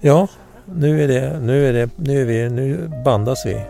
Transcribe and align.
Ja, 0.00 0.28
nu 0.64 1.04
är 1.04 1.08
det, 1.08 1.40
nu 1.40 1.68
är 1.68 1.72
det, 1.72 1.90
nu 1.96 2.20
är 2.20 2.24
vi, 2.24 2.50
nu 2.50 2.90
bandas 3.04 3.46
vi. 3.46 3.60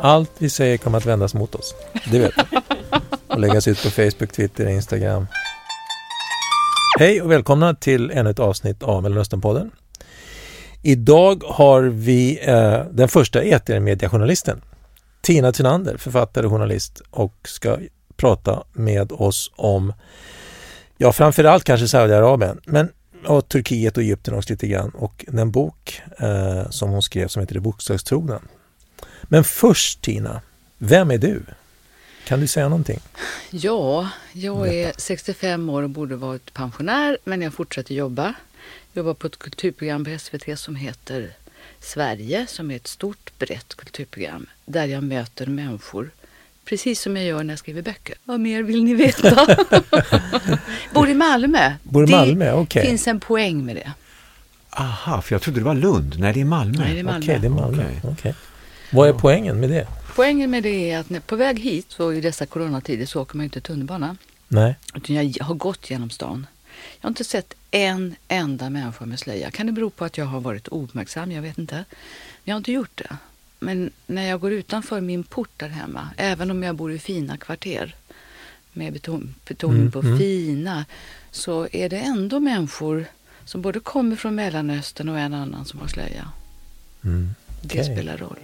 Allt 0.00 0.30
vi 0.38 0.50
säger 0.50 0.76
kommer 0.76 0.98
att 0.98 1.06
vändas 1.06 1.34
mot 1.34 1.54
oss. 1.54 1.74
Det 2.10 2.18
vet 2.18 2.32
du. 2.36 2.58
Och 3.26 3.40
läggas 3.40 3.68
ut 3.68 3.82
på 3.82 3.90
Facebook, 3.90 4.32
Twitter, 4.32 4.68
Instagram. 4.68 5.26
Hej 6.98 7.22
och 7.22 7.30
välkomna 7.30 7.74
till 7.74 8.10
ännu 8.10 8.30
ett 8.30 8.38
avsnitt 8.38 8.82
av 8.82 9.02
Mellanösternpodden. 9.02 9.70
Idag 10.82 11.42
har 11.46 11.82
vi 11.82 12.38
eh, 12.42 12.80
den 12.90 13.08
första 13.08 13.42
etermediajournalisten 13.42 14.62
Tina 15.20 15.52
Tynander, 15.52 15.96
författare 15.96 16.46
och 16.46 16.52
journalist 16.52 17.02
och 17.10 17.34
ska 17.44 17.78
prata 18.16 18.64
med 18.72 19.12
oss 19.12 19.52
om, 19.56 19.92
ja 20.96 21.12
framförallt 21.12 21.64
kanske 21.64 21.88
Saudiarabien, 21.88 22.60
men 22.64 22.88
och 23.26 23.48
Turkiet 23.48 23.96
och 23.96 24.02
Egypten 24.02 24.34
också 24.34 24.52
lite 24.52 24.66
grann 24.66 24.90
och 24.90 25.24
den 25.28 25.50
bok 25.50 26.02
eh, 26.18 26.70
som 26.70 26.90
hon 26.90 27.02
skrev 27.02 27.28
som 27.28 27.40
heter 27.40 27.54
Det 27.54 27.60
bokstavstrogna. 27.60 28.40
Men 29.22 29.44
först 29.44 30.02
Tina, 30.02 30.40
vem 30.78 31.10
är 31.10 31.18
du? 31.18 31.42
Kan 32.24 32.40
du 32.40 32.46
säga 32.46 32.68
någonting? 32.68 33.00
Ja, 33.50 34.10
jag 34.32 34.74
är 34.74 34.92
65 34.96 35.70
år 35.70 35.82
och 35.82 35.90
borde 35.90 36.16
varit 36.16 36.54
pensionär 36.54 37.18
men 37.24 37.42
jag 37.42 37.54
fortsätter 37.54 37.94
jobba. 37.94 38.34
Jobbar 38.92 39.14
på 39.14 39.26
ett 39.26 39.38
kulturprogram 39.38 40.04
på 40.04 40.18
SVT 40.18 40.58
som 40.58 40.76
heter 40.76 41.34
Sverige 41.80 42.46
som 42.46 42.70
är 42.70 42.76
ett 42.76 42.86
stort 42.86 43.38
brett 43.38 43.74
kulturprogram 43.74 44.46
där 44.64 44.86
jag 44.86 45.02
möter 45.02 45.46
människor 45.46 46.10
Precis 46.64 47.00
som 47.00 47.16
jag 47.16 47.26
gör 47.26 47.44
när 47.44 47.52
jag 47.52 47.58
skriver 47.58 47.82
böcker. 47.82 48.14
Vad 48.24 48.40
mer 48.40 48.62
vill 48.62 48.84
ni 48.84 48.94
veta? 48.94 49.56
Bor 50.94 51.08
i 51.08 51.14
Malmö. 51.14 51.72
Bor 51.82 52.08
i 52.08 52.12
Malmö, 52.12 52.52
okej. 52.52 52.82
Det 52.82 52.88
finns 52.88 53.08
en 53.08 53.20
poäng 53.20 53.64
med 53.64 53.76
det. 53.76 53.92
Aha, 54.70 55.22
för 55.22 55.34
jag 55.34 55.42
trodde 55.42 55.60
det 55.60 55.64
var 55.64 55.74
Lund. 55.74 56.18
Nej, 56.18 56.32
det 56.32 56.40
är 56.40 56.44
Malmö. 56.44 56.78
Nej, 56.78 56.92
det 56.92 56.98
är 56.98 57.04
Malmö. 57.04 57.18
Okej, 57.18 57.38
det 57.40 57.46
är 57.46 57.50
Malmö. 57.50 57.84
Okej. 57.84 58.10
Okej. 58.12 58.34
Vad 58.90 59.08
är 59.08 59.12
poängen 59.12 59.60
med 59.60 59.70
det? 59.70 59.86
Poängen 60.14 60.50
med 60.50 60.62
det 60.62 60.90
är 60.90 60.98
att 60.98 61.10
när, 61.10 61.20
på 61.20 61.36
väg 61.36 61.58
hit, 61.60 61.86
så 61.88 62.12
i 62.12 62.20
dessa 62.20 62.46
coronatider, 62.46 63.06
så 63.06 63.22
åker 63.22 63.36
man 63.36 63.44
inte 63.44 63.60
tunnelbana. 63.60 64.16
Nej. 64.48 64.74
Utan 64.94 65.30
jag 65.30 65.44
har 65.44 65.54
gått 65.54 65.90
genom 65.90 66.10
stan. 66.10 66.46
Jag 67.00 67.04
har 67.04 67.10
inte 67.10 67.24
sett 67.24 67.54
en 67.70 68.14
enda 68.28 68.70
människa 68.70 69.06
med 69.06 69.18
slöja. 69.18 69.50
Kan 69.50 69.66
det 69.66 69.72
bero 69.72 69.90
på 69.90 70.04
att 70.04 70.18
jag 70.18 70.24
har 70.24 70.40
varit 70.40 70.68
ouppmärksam? 70.68 71.32
Jag 71.32 71.42
vet 71.42 71.58
inte. 71.58 71.74
Men 71.74 71.84
jag 72.44 72.54
har 72.54 72.58
inte 72.58 72.72
gjort 72.72 72.90
det. 72.94 73.16
Men 73.62 73.90
när 74.06 74.28
jag 74.28 74.40
går 74.40 74.52
utanför 74.52 75.00
min 75.00 75.24
port 75.24 75.50
där 75.56 75.68
hemma, 75.68 76.08
även 76.16 76.50
om 76.50 76.62
jag 76.62 76.76
bor 76.76 76.92
i 76.92 76.98
fina 76.98 77.36
kvarter 77.36 77.94
med 78.72 78.92
beton, 78.92 79.34
betoning 79.48 79.80
Mm, 79.80 79.92
på 79.92 80.00
mm. 80.00 80.18
fina, 80.18 80.84
så 81.30 81.68
är 81.72 81.88
det 81.88 81.98
ändå 81.98 82.40
människor 82.40 83.04
som 83.44 83.62
både 83.62 83.80
kommer 83.80 84.16
från 84.16 84.34
Mellanöstern 84.34 85.08
och 85.08 85.18
en 85.18 85.34
annan 85.34 85.64
som 85.64 85.80
har 85.80 85.88
slöja. 85.88 86.28
Mm. 87.04 87.30
Det 87.62 87.80
Okej. 87.80 87.84
spelar 87.84 88.16
roll. 88.16 88.38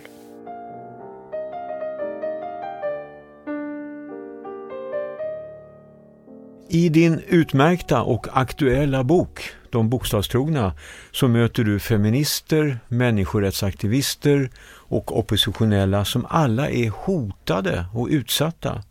I 6.71 6.89
din 6.89 7.23
utmärkta 7.29 8.03
och 8.03 8.27
aktuella 8.33 9.05
bok 9.05 9.51
De 9.71 9.91
bokstavstrogna 9.91 10.73
så 11.13 11.29
möter 11.29 11.65
du 11.65 11.81
feminister, 11.81 12.79
människorättsaktivister 12.89 14.51
och 14.89 15.19
oppositionella 15.19 16.05
som 16.05 16.27
alla 16.31 16.71
är 16.71 16.91
hotade 16.91 17.85
och 17.93 18.09
utsatta. 18.09 18.83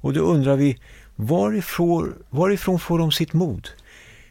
Och 0.00 0.12
då 0.12 0.20
undrar 0.20 0.56
vi, 0.56 0.78
varifrån, 1.16 2.14
varifrån 2.30 2.80
får 2.80 2.98
de 2.98 3.12
sitt 3.12 3.32
mod? 3.32 3.68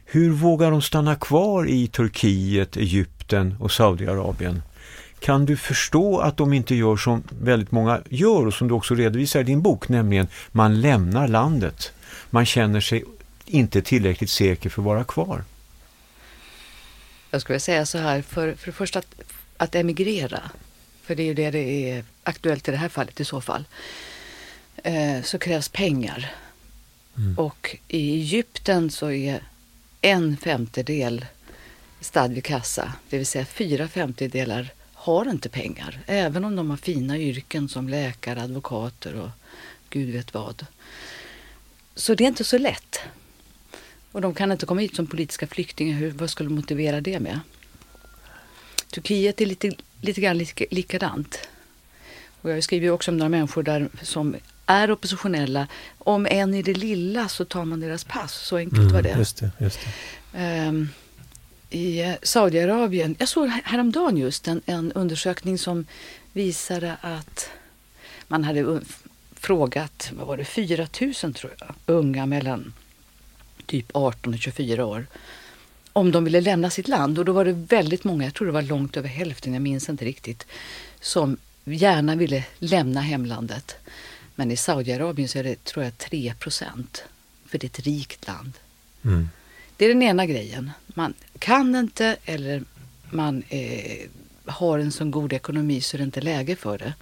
Hur 0.05 0.29
vågar 0.31 0.71
de 0.71 0.81
stanna 0.81 1.15
kvar 1.15 1.69
i 1.69 1.87
Turkiet, 1.87 2.77
Egypten 2.77 3.55
och 3.59 3.71
Saudiarabien? 3.71 4.61
Kan 5.19 5.45
du 5.45 5.57
förstå 5.57 6.19
att 6.19 6.37
de 6.37 6.53
inte 6.53 6.75
gör 6.75 6.97
som 6.97 7.23
väldigt 7.41 7.71
många 7.71 8.01
gör 8.09 8.47
och 8.47 8.53
som 8.53 8.67
du 8.67 8.73
också 8.73 8.95
redovisar 8.95 9.39
i 9.39 9.43
din 9.43 9.61
bok, 9.61 9.89
nämligen 9.89 10.27
man 10.51 10.81
lämnar 10.81 11.27
landet. 11.27 11.91
Man 12.29 12.45
känner 12.45 12.81
sig 12.81 13.03
inte 13.45 13.81
tillräckligt 13.81 14.29
säker 14.29 14.69
för 14.69 14.81
att 14.81 14.85
vara 14.85 15.03
kvar. 15.03 15.43
Jag 17.31 17.41
skulle 17.41 17.59
säga 17.59 17.85
så 17.85 17.97
här, 17.97 18.21
för, 18.21 18.53
för 18.55 18.65
det 18.65 18.71
första 18.71 18.99
att, 18.99 19.15
att 19.57 19.75
emigrera, 19.75 20.41
för 21.03 21.15
det 21.15 21.23
är 21.23 21.25
ju 21.25 21.33
det 21.33 21.51
det 21.51 21.89
är 21.89 22.03
aktuellt 22.23 22.67
i 22.67 22.71
det 22.71 22.77
här 22.77 22.89
fallet 22.89 23.19
i 23.19 23.25
så 23.25 23.41
fall, 23.41 23.65
eh, 24.83 25.21
så 25.23 25.39
krävs 25.39 25.69
pengar. 25.69 26.31
Mm. 27.17 27.37
Och 27.37 27.77
i 27.87 28.13
Egypten 28.13 28.91
så 28.91 29.11
är 29.11 29.43
en 30.01 30.37
femtedel 30.37 31.25
stadd 32.01 32.33
vid 32.33 32.43
kassa, 32.43 32.93
det 33.09 33.17
vill 33.17 33.27
säga 33.27 33.45
fyra 33.45 33.87
femtedelar 33.87 34.73
har 34.93 35.29
inte 35.29 35.49
pengar, 35.49 35.99
även 36.05 36.45
om 36.45 36.55
de 36.55 36.69
har 36.69 36.77
fina 36.77 37.17
yrken 37.17 37.69
som 37.69 37.89
läkare, 37.89 38.41
advokater 38.41 39.15
och 39.15 39.29
gud 39.89 40.09
vet 40.09 40.33
vad. 40.33 40.65
Så 41.95 42.15
det 42.15 42.23
är 42.23 42.27
inte 42.27 42.43
så 42.43 42.57
lätt. 42.57 42.99
Och 44.11 44.21
de 44.21 44.33
kan 44.33 44.51
inte 44.51 44.65
komma 44.65 44.81
hit 44.81 44.95
som 44.95 45.07
politiska 45.07 45.47
flyktingar. 45.47 45.97
Hur, 45.97 46.11
vad 46.11 46.29
skulle 46.29 46.49
motivera 46.49 47.01
det 47.01 47.19
med? 47.19 47.39
Turkiet 48.89 49.41
är 49.41 49.45
lite, 49.45 49.71
lite 50.03 50.21
grann 50.21 50.37
lika, 50.37 50.65
likadant. 50.71 51.39
Och 52.41 52.49
jag 52.49 52.63
skriver 52.63 52.89
också 52.89 53.11
om 53.11 53.17
några 53.17 53.29
människor 53.29 53.63
där 53.63 53.89
som 54.01 54.35
är 54.65 54.91
oppositionella. 54.91 55.67
Om 55.97 56.27
än 56.29 56.53
i 56.53 56.61
det 56.61 56.73
lilla 56.73 57.27
så 57.27 57.45
tar 57.45 57.65
man 57.65 57.79
deras 57.79 58.03
pass. 58.03 58.33
Så 58.33 58.57
enkelt 58.57 58.91
var 58.91 59.01
det. 59.01 59.09
Mm, 59.09 59.19
just 59.19 59.37
det, 59.37 59.51
just 59.57 59.79
det. 59.79 60.39
Ehm, 60.39 60.89
I 61.69 62.01
eh, 62.01 62.13
Saudiarabien, 62.23 63.15
jag 63.19 63.27
såg 63.27 63.47
häromdagen 63.47 64.17
just 64.17 64.47
en, 64.47 64.61
en 64.65 64.91
undersökning 64.91 65.57
som 65.57 65.85
visade 66.33 66.97
att 67.01 67.49
man 68.27 68.43
hade 68.43 68.81
frågat, 69.35 70.11
vad 70.13 70.27
var 70.27 70.37
det, 70.37 70.45
4 70.45 70.87
000 71.01 71.13
tror 71.13 71.53
jag, 71.59 71.75
unga 71.85 72.25
mellan 72.25 72.73
typ 73.65 73.85
18 73.93 74.33
och 74.33 74.39
24 74.39 74.85
år 74.85 75.05
om 75.93 76.11
de 76.11 76.23
ville 76.23 76.41
lämna 76.41 76.69
sitt 76.69 76.87
land. 76.87 77.19
Och 77.19 77.25
då 77.25 77.31
var 77.31 77.45
det 77.45 77.51
väldigt 77.53 78.03
många, 78.03 78.23
jag 78.23 78.33
tror 78.33 78.45
det 78.47 78.53
var 78.53 78.61
långt 78.61 78.97
över 78.97 79.09
hälften, 79.09 79.53
jag 79.53 79.61
minns 79.61 79.89
inte 79.89 80.05
riktigt, 80.05 80.45
som 81.01 81.37
gärna 81.65 82.15
ville 82.15 82.43
lämna 82.59 83.01
hemlandet. 83.01 83.75
Men 84.35 84.51
i 84.51 84.57
Saudiarabien 84.57 85.27
så 85.29 85.39
är 85.39 85.43
det, 85.43 85.63
tror 85.63 85.83
jag, 85.85 85.97
3 85.97 86.33
procent. 86.39 87.03
För 87.45 87.57
det 87.57 87.65
är 87.65 87.69
ett 87.69 87.79
rikt 87.79 88.27
land. 88.27 88.51
Mm. 89.05 89.29
Det 89.77 89.85
är 89.85 89.89
den 89.89 90.03
ena 90.03 90.25
grejen. 90.25 90.71
Man 90.87 91.13
kan 91.39 91.75
inte 91.75 92.15
eller 92.25 92.63
man 93.09 93.43
eh, 93.49 94.07
har 94.45 94.79
en 94.79 94.91
så 94.91 95.05
god 95.05 95.33
ekonomi 95.33 95.81
så 95.81 95.97
det 95.97 96.03
är 96.03 96.05
inte 96.05 96.21
läge 96.21 96.55
för 96.55 96.77
det. 96.77 96.93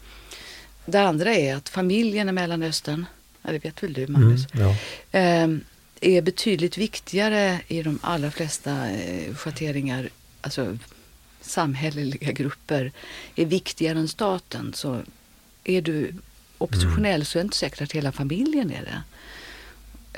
Det 0.86 0.98
andra 1.02 1.34
är 1.36 1.56
att 1.56 1.70
familjen 1.70 2.30
i 2.30 2.32
Mellanöstern, 2.32 3.06
ja, 3.42 3.52
det 3.52 3.60
vet 3.60 3.84
väl 3.84 3.94
du 3.94 4.04
Mm. 4.04 4.22
Magnus, 4.22 4.42
Ja. 4.54 4.76
eh, 5.20 5.48
är 6.02 6.22
betydligt 6.22 6.78
viktigare 6.78 7.62
i 7.68 7.84
de 7.84 8.00
allra 8.02 8.32
flesta 8.32 8.90
eh, 8.90 9.36
schatteringar, 9.36 10.10
alltså 10.42 10.78
samhälleliga 11.42 12.32
grupper, 12.32 12.92
är 13.36 13.46
viktigare 13.46 14.00
än 14.00 14.08
staten. 14.08 14.74
Så 14.74 15.02
är 15.64 15.82
du 15.82 16.14
oppositionell 16.58 17.26
så 17.26 17.38
är 17.38 17.44
det 17.44 17.46
inte 17.46 17.58
säkert 17.58 17.82
att 17.82 17.92
hela 17.92 18.12
familjen 18.12 18.72
är 18.72 18.82
det. 18.82 19.04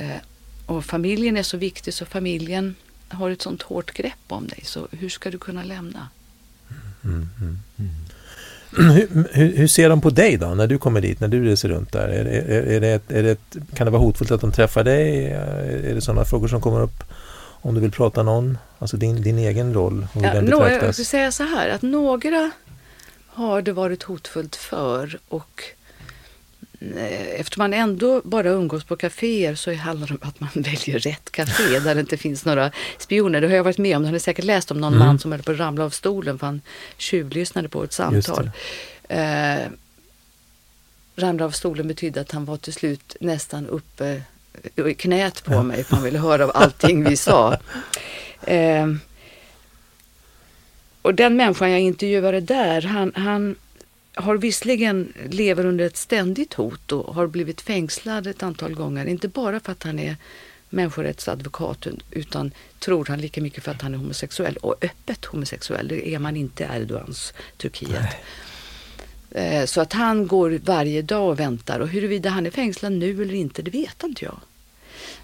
Eh, 0.03 0.21
och 0.65 0.85
familjen 0.85 1.37
är 1.37 1.43
så 1.43 1.57
viktig 1.57 1.93
så 1.93 2.05
familjen 2.05 2.75
har 3.07 3.29
ett 3.29 3.41
sånt 3.41 3.61
hårt 3.61 3.93
grepp 3.93 4.25
om 4.27 4.47
dig. 4.47 4.59
Så 4.63 4.87
hur 4.91 5.09
ska 5.09 5.31
du 5.31 5.37
kunna 5.37 5.63
lämna? 5.63 6.09
Mm, 7.03 7.29
mm. 7.39 7.59
Hur, 9.31 9.57
hur, 9.57 9.67
ser 9.67 9.89
de 9.89 10.01
på 10.01 10.09
dig 10.09 10.37
då, 10.37 10.47
när 10.47 10.67
du 10.67 10.77
kommer 10.77 11.01
dit, 11.01 11.19
när 11.19 11.27
du 11.27 11.43
reser 11.45 11.69
runt 11.69 11.91
där? 11.91 12.07
Är, 12.07 12.25
är, 12.25 12.63
är 12.63 12.81
det 12.81 12.87
ett, 12.87 13.11
är 13.11 13.23
det 13.23 13.31
ett, 13.31 13.55
kan 13.75 13.85
det 13.85 13.91
vara 13.91 14.01
hotfullt 14.01 14.31
att 14.31 14.41
de 14.41 14.51
träffar 14.51 14.83
dig? 14.83 15.27
Är 15.89 15.93
det 15.95 16.01
sådana 16.01 16.25
frågor 16.25 16.47
som 16.47 16.61
kommer 16.61 16.81
upp 16.81 17.03
om 17.61 17.75
du 17.75 17.81
vill 17.81 17.91
prata 17.91 18.23
någon? 18.23 18.57
Alltså 18.79 18.97
din, 18.97 19.21
din 19.21 19.37
egen 19.37 19.73
roll 19.73 20.07
och 20.13 20.21
hur 20.21 20.27
Ja, 20.27 20.33
den 20.33 20.45
några, 20.45 20.63
jag 20.63 20.73
betraktas? 20.73 20.95
ska 20.95 21.05
säga 21.05 21.31
så 21.31 21.43
här 21.43 21.69
att 21.69 21.81
några 21.81 22.51
har 23.27 23.61
det 23.61 23.71
varit 23.71 24.03
hotfullt 24.03 24.55
för 24.55 25.19
och 25.29 25.63
eh, 25.63 25.82
eftersom 27.35 27.61
man 27.61 27.73
ändå 27.73 28.21
bara 28.23 28.49
umgås 28.49 28.83
på 28.83 28.95
kaféer 28.95 29.55
så 29.55 29.73
handlar 29.73 30.07
det 30.07 30.13
om 30.13 30.19
att 30.29 30.39
man 30.39 30.49
väljer 30.55 30.99
rätt 30.99 31.31
café 31.31 31.79
där 31.79 31.95
det 31.95 32.01
inte 32.01 32.17
finns 32.17 32.45
några 32.45 32.71
spioner. 32.97 33.41
Det 33.41 33.47
har 33.47 33.55
jag 33.55 33.63
varit 33.63 33.77
med 33.77 33.95
om. 33.97 34.01
Du 34.01 34.07
har 34.07 34.13
ni 34.13 34.19
säkert 34.19 34.45
läst 34.45 34.71
om 34.71 34.81
någon 34.81 34.93
Mm. 34.93 35.07
man 35.07 35.19
som 35.19 35.31
höll 35.31 35.43
på 35.43 35.51
att 35.51 35.57
ramla 35.59 35.83
av 35.85 35.89
stolen 35.89 36.39
för 36.39 36.45
han 36.45 36.61
tjuvlyssnade 36.97 37.69
på 37.69 37.83
ett 37.83 37.93
samtal. 37.93 38.49
Eh, 39.09 39.57
ramla 41.15 41.45
av 41.45 41.51
stolen 41.51 41.87
betydde 41.87 42.21
att 42.21 42.31
han 42.31 42.45
var 42.45 42.57
till 42.57 42.73
slut 42.73 43.15
nästan 43.19 43.67
uppe 43.67 44.21
i 44.75 44.93
knät 44.93 45.43
på 45.43 45.53
Ja. 45.53 45.63
mig 45.63 45.83
för 45.83 45.95
han 45.95 46.03
ville 46.05 46.19
höra 46.19 46.43
av 46.43 46.51
allting 46.55 47.03
vi 47.09 47.17
sa. 47.17 47.57
Eh, 48.47 48.87
och 51.01 51.13
den 51.15 51.35
människan 51.35 51.71
jag 51.71 51.79
intervjuade 51.79 52.39
där, 52.39 52.81
han, 52.81 53.11
han 53.15 53.55
har 54.15 54.37
visserligen 54.37 55.13
lever 55.29 55.65
under 55.65 55.85
ett 55.85 55.97
ständigt 55.97 56.53
hot 56.53 56.91
och 56.91 57.15
har 57.15 57.27
blivit 57.27 57.61
fängslad 57.61 58.27
ett 58.27 58.43
antal 58.43 58.73
gånger. 58.73 59.05
Inte 59.05 59.27
bara 59.27 59.59
för 59.59 59.71
att 59.71 59.83
han 59.83 59.99
är 59.99 60.17
människorättsadvokat 60.69 61.87
utan 62.11 62.51
tror 62.79 63.05
han 63.05 63.21
lika 63.21 63.41
mycket 63.41 63.63
för 63.63 63.71
att 63.71 63.81
han 63.81 63.93
är 63.93 63.97
homosexuell 63.97 64.57
och 64.57 64.75
öppet 64.81 65.25
homosexuell. 65.25 65.87
Det 65.87 66.09
är 66.09 66.19
man 66.19 66.35
inte 66.37 66.63
i 66.63 66.67
Erdogans 66.75 67.33
Turkiet. 67.57 67.91
Nej. 67.91 69.59
Eh, 69.59 69.65
så 69.65 69.81
att 69.81 69.93
han 69.93 70.27
går 70.27 70.59
varje 70.63 71.01
dag 71.01 71.29
och 71.29 71.39
väntar 71.39 71.79
och 71.79 71.87
huruvida 71.87 72.29
han 72.29 72.45
är 72.45 72.51
fängslad 72.51 72.91
nu 72.91 73.21
eller 73.21 73.33
inte, 73.33 73.61
det 73.61 73.71
vet 73.71 74.03
inte 74.03 74.25
jag. 74.25 74.39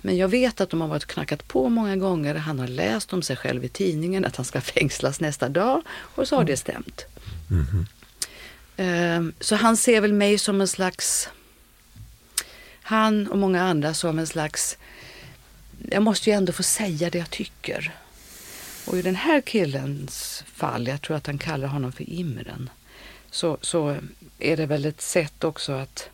Men 0.02 0.18
jag 0.18 0.28
vet 0.28 0.62
att 0.62 0.70
de 0.70 0.82
har 0.82 0.88
varit 0.88 1.06
knackat 1.06 1.48
på 1.48 1.70
många 1.70 1.96
gånger. 1.96 2.36
Han 2.36 2.60
har 2.60 2.68
läst 2.68 3.14
om 3.14 3.22
sig 3.22 3.36
själv 3.36 3.66
i 3.66 3.70
tidningen 3.70 4.26
att 4.26 4.36
han 4.36 4.46
ska 4.46 4.62
fängslas 4.62 5.20
nästa 5.20 5.50
dag 5.50 5.82
och 5.90 6.28
så 6.28 6.36
har 6.36 6.44
det 6.44 6.58
stämt. 6.58 7.06
Mm. 7.52 7.86
Så 9.40 9.56
han 9.56 9.78
ser 9.78 10.02
väl 10.02 10.14
mig 10.14 10.38
som 10.38 10.62
en 10.62 10.68
slags, 10.68 11.30
han 12.82 13.28
och 13.28 13.38
många 13.38 13.64
andra 13.64 13.94
som 13.94 14.20
en 14.20 14.28
slags, 14.28 14.78
jag 15.92 16.04
måste 16.04 16.30
ju 16.30 16.36
ändå 16.36 16.52
få 16.52 16.64
säga 16.64 17.10
det 17.10 17.18
jag 17.18 17.30
tycker. 17.30 17.92
Och 18.86 18.98
i 18.98 19.02
den 19.02 19.16
här 19.16 19.42
killens 19.42 20.44
fall, 20.54 20.88
jag 20.88 21.02
tror 21.02 21.18
att 21.18 21.28
han 21.28 21.38
kallar 21.38 21.68
honom 21.68 21.92
för 21.92 22.10
Imren, 22.10 22.70
så, 23.32 23.58
så 23.62 23.98
är 24.40 24.58
det 24.58 24.66
väl 24.66 24.86
ett 24.86 25.02
sätt 25.02 25.44
också 25.44 25.72
att 25.72 26.10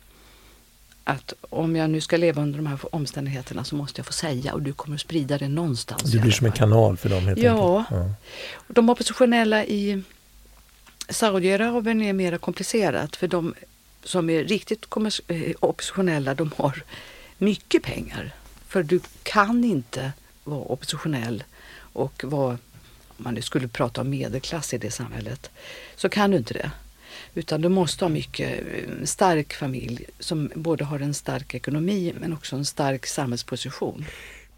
att 1.08 1.32
om 1.40 1.76
jag 1.76 1.90
nu 1.90 2.00
ska 2.00 2.16
leva 2.16 2.42
under 2.42 2.56
de 2.56 2.66
här 2.66 2.94
omständigheterna 2.94 3.64
så 3.64 3.76
måste 3.76 3.98
jag 3.98 4.06
få 4.06 4.12
säga 4.12 4.52
och 4.52 4.62
du 4.62 4.72
kommer 4.72 4.94
att 4.94 5.00
sprida 5.00 5.38
det 5.38 5.48
någonstans. 5.48 6.02
Du 6.02 6.20
blir 6.20 6.32
som 6.32 6.46
en 6.46 6.52
kanal 6.52 6.96
för 6.96 7.08
dem 7.08 7.26
helt 7.26 7.38
ja. 7.38 7.78
enkelt. 7.78 8.00
Ja. 8.00 8.72
De 8.74 8.90
oppositionella 8.90 9.64
i 9.64 10.02
Saudiarabien 11.08 12.02
är 12.02 12.12
mer 12.12 12.38
komplicerat 12.38 13.16
för 13.16 13.28
de 13.28 13.54
som 14.04 14.30
är 14.30 14.44
riktigt 14.44 14.86
eh, 15.28 15.52
oppositionella 15.60 16.34
de 16.34 16.50
har 16.56 16.82
mycket 17.38 17.82
pengar. 17.82 18.34
För 18.68 18.82
du 18.82 19.00
kan 19.22 19.64
inte 19.64 20.12
vara 20.44 20.60
oppositionell 20.60 21.44
och 21.78 22.24
vara, 22.24 22.50
om 22.50 22.58
man 23.16 23.34
nu 23.34 23.42
skulle 23.42 23.68
prata 23.68 24.00
om 24.00 24.10
medelklass 24.10 24.74
i 24.74 24.78
det 24.78 24.90
samhället, 24.90 25.50
så 25.96 26.08
kan 26.08 26.30
du 26.30 26.36
inte 26.36 26.54
det. 26.54 26.70
Utan 27.34 27.60
du 27.60 27.68
måste 27.68 28.04
ha 28.04 28.08
mycket 28.08 28.60
eh, 28.60 29.04
stark 29.04 29.54
familj 29.54 30.06
som 30.18 30.50
både 30.54 30.84
har 30.84 31.00
en 31.00 31.14
stark 31.14 31.54
ekonomi 31.54 32.14
men 32.20 32.32
också 32.32 32.56
en 32.56 32.64
stark 32.64 33.06
samhällsposition. 33.06 34.04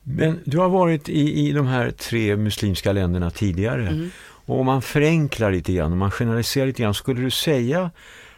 Men 0.03 0.41
du 0.45 0.59
har 0.59 0.69
varit 0.69 1.09
i, 1.09 1.49
i 1.49 1.53
de 1.53 1.67
här 1.67 1.91
tre 1.91 2.37
muslimska 2.37 2.93
länderna 2.93 3.31
tidigare. 3.31 3.89
Mm. 3.89 4.11
Och 4.49 4.61
om 4.61 4.67
man 4.67 4.83
förenklar 4.83 5.53
lite 5.53 5.73
grann, 5.73 5.93
om 5.93 5.99
man 5.99 6.11
generaliserar 6.11 6.67
lite 6.67 6.83
grann, 6.83 6.95
skulle 6.95 7.21
du 7.21 7.31
säga 7.31 7.91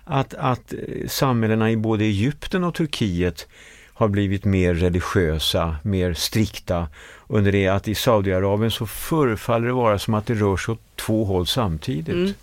att, 0.05 0.35
att 0.35 0.73
eh, 0.73 1.09
samhällena 1.09 1.71
i 1.71 1.77
både 1.77 2.05
Egypten 2.05 2.65
och 2.65 2.75
Turkiet 2.75 3.49
har 3.95 4.09
blivit 4.09 4.45
mer 4.45 4.75
religiösa, 4.75 5.77
mer 5.83 6.15
strikta 6.15 6.89
under 7.29 7.53
det 7.53 7.69
att 7.69 7.89
i 7.89 7.95
Saudiarabien 7.95 8.71
så 8.71 8.87
förefaller 8.87 9.67
det 9.67 9.73
vara 9.73 9.99
som 9.99 10.15
att 10.15 10.27
det 10.27 10.35
rör 10.35 10.57
sig 10.57 10.73
åt 10.73 10.97
två 10.97 11.25
håll 11.25 11.47
samtidigt. 11.47 12.15
Mm. 12.15 12.35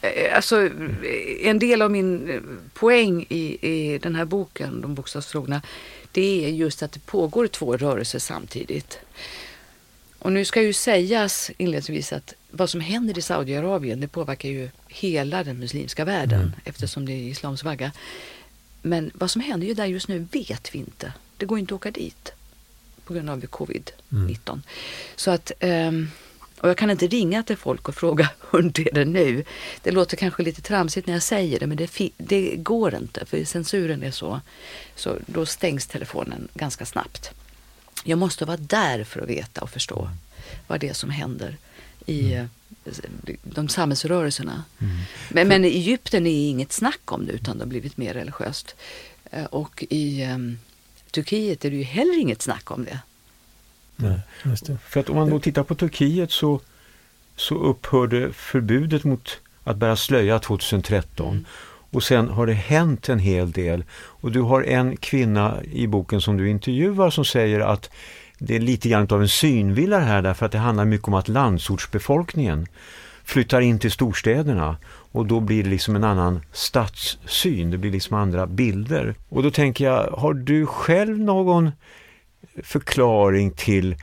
Eh, 0.00 0.36
alltså, 0.36 0.62
eh, 0.62 0.70
en 1.42 1.58
del 1.58 1.82
av 1.82 1.90
min 1.90 2.40
poäng 2.74 3.26
i, 3.28 3.68
i 3.70 3.98
den 3.98 4.14
här 4.14 4.24
boken, 4.24 4.80
De 4.80 4.94
bokstavstrogna, 4.94 5.62
det 6.12 6.44
är 6.44 6.48
just 6.48 6.82
att 6.82 6.92
det 6.92 7.06
pågår 7.06 7.46
två 7.46 7.76
rörelser 7.76 8.18
samtidigt. 8.18 8.98
Och 10.18 10.32
nu 10.32 10.44
ska 10.44 10.62
ju 10.62 10.72
sägas 10.72 11.50
inledningsvis 11.56 12.12
att 12.12 12.34
vad 12.56 12.70
som 12.70 12.80
händer 12.80 13.18
i 13.18 13.22
Saudiarabien 13.22 14.00
det 14.00 14.08
påverkar 14.08 14.48
ju 14.48 14.70
hela 14.88 15.44
den 15.44 15.58
muslimska 15.58 16.04
världen 16.04 16.40
mm. 16.40 16.52
eftersom 16.64 17.06
det 17.06 17.12
är 17.12 17.28
islams 17.28 17.64
vagga. 17.64 17.92
Men 18.82 19.10
vad 19.14 19.30
som 19.30 19.40
händer 19.40 19.66
ju 19.66 19.74
där 19.74 19.86
just 19.86 20.08
nu 20.08 20.26
vet 20.32 20.74
vi 20.74 20.78
inte. 20.78 21.12
Det 21.36 21.46
går 21.46 21.58
inte 21.58 21.74
att 21.74 21.80
åka 21.80 21.90
dit 21.90 22.32
på 23.04 23.14
grund 23.14 23.30
av 23.30 23.40
covid-19. 23.40 23.92
Mm. 24.50 24.62
Så 25.16 25.30
att 25.30 25.52
um, 25.60 26.10
och 26.60 26.68
jag 26.68 26.76
kan 26.76 26.90
inte 26.90 27.06
ringa 27.06 27.42
till 27.42 27.56
folk 27.56 27.88
och 27.88 27.94
fråga 27.94 28.30
hur 28.50 28.88
är 28.88 28.94
det 28.94 29.04
nu. 29.04 29.44
Det 29.82 29.90
låter 29.90 30.16
kanske 30.16 30.42
lite 30.42 30.62
tramsigt 30.62 31.06
när 31.06 31.14
jag 31.14 31.22
säger 31.22 31.60
det 31.60 31.66
men 31.66 31.76
det, 31.76 32.10
det 32.16 32.56
går 32.56 32.94
inte 32.94 33.26
för 33.26 33.44
censuren 33.44 34.02
är 34.02 34.10
så. 34.10 34.40
Så 34.94 35.16
då 35.26 35.46
stängs 35.46 35.86
telefonen 35.86 36.48
ganska 36.54 36.86
snabbt. 36.86 37.30
Jag 38.04 38.18
måste 38.18 38.44
vara 38.44 38.56
där 38.56 39.04
för 39.04 39.20
att 39.20 39.28
veta 39.28 39.60
och 39.60 39.70
förstå 39.70 40.10
vad 40.66 40.80
det 40.80 40.88
är 40.88 40.92
som 40.92 41.10
händer 41.10 41.56
i. 42.06 42.34
Eh, 42.34 42.44
de 43.42 43.68
samhällsrörelserna. 43.68 44.64
Mm. 44.80 44.96
Men, 45.30 45.48
men 45.48 45.64
i 45.64 45.68
Egypten 45.68 46.26
är 46.26 46.48
inget 46.48 46.72
snack 46.72 47.12
om 47.12 47.26
det 47.26 47.32
utan 47.32 47.58
det 47.58 47.64
har 47.64 47.68
blivit 47.68 47.96
mer 47.96 48.14
religiöst. 48.14 48.76
Eh, 49.30 49.44
och 49.44 49.84
i 49.90 50.24
um, 50.24 50.58
Turkiet 51.10 51.64
är 51.64 51.70
det 51.70 51.76
ju 51.76 51.82
heller 51.82 52.20
inget 52.20 52.42
snack 52.42 52.70
om 52.70 52.84
det. 52.84 52.98
Nej, 53.96 54.20
För 54.88 55.00
att 55.00 55.10
om 55.10 55.16
man 55.16 55.30
då 55.30 55.40
tittar 55.40 55.62
på 55.62 55.74
Turkiet 55.74 56.30
så, 56.30 56.60
så 57.36 57.54
upphörde 57.54 58.32
förbudet 58.32 59.04
mot 59.04 59.40
att 59.64 59.76
bära 59.76 59.96
slöja 59.96 60.38
2013. 60.38 61.28
Mm. 61.28 61.44
Och 61.90 62.02
sen 62.02 62.28
har 62.28 62.46
det 62.46 62.52
hänt 62.52 63.08
en 63.08 63.18
hel 63.18 63.52
del. 63.52 63.84
Och 63.92 64.32
du 64.32 64.40
har 64.40 64.62
en 64.62 64.96
kvinna 64.96 65.62
i 65.64 65.86
boken 65.86 66.20
som 66.20 66.36
du 66.36 66.50
intervjuar 66.50 67.10
som 67.10 67.24
säger 67.24 67.60
att 67.60 67.90
det 68.38 68.56
är 68.56 68.60
lite 68.60 68.88
grann 68.88 69.08
av 69.10 69.22
en 69.22 69.28
synvilla 69.28 69.98
här 69.98 70.22
därför 70.22 70.46
att 70.46 70.52
det 70.52 70.58
handlar 70.58 70.84
mycket 70.84 71.08
om 71.08 71.14
att 71.14 71.28
landsortsbefolkningen 71.28 72.66
flyttar 73.24 73.60
in 73.60 73.78
till 73.78 73.90
storstäderna 73.90 74.76
och 74.86 75.26
då 75.26 75.40
blir 75.40 75.64
det 75.64 75.70
liksom 75.70 75.96
en 75.96 76.04
annan 76.04 76.40
stadssyn, 76.52 77.70
det 77.70 77.78
blir 77.78 77.90
liksom 77.90 78.16
andra 78.16 78.46
bilder. 78.46 79.14
Och 79.28 79.42
då 79.42 79.50
tänker 79.50 79.84
jag, 79.84 80.10
har 80.10 80.34
du 80.34 80.66
själv 80.66 81.18
någon 81.18 81.70
förklaring 82.62 83.50
till 83.50 83.96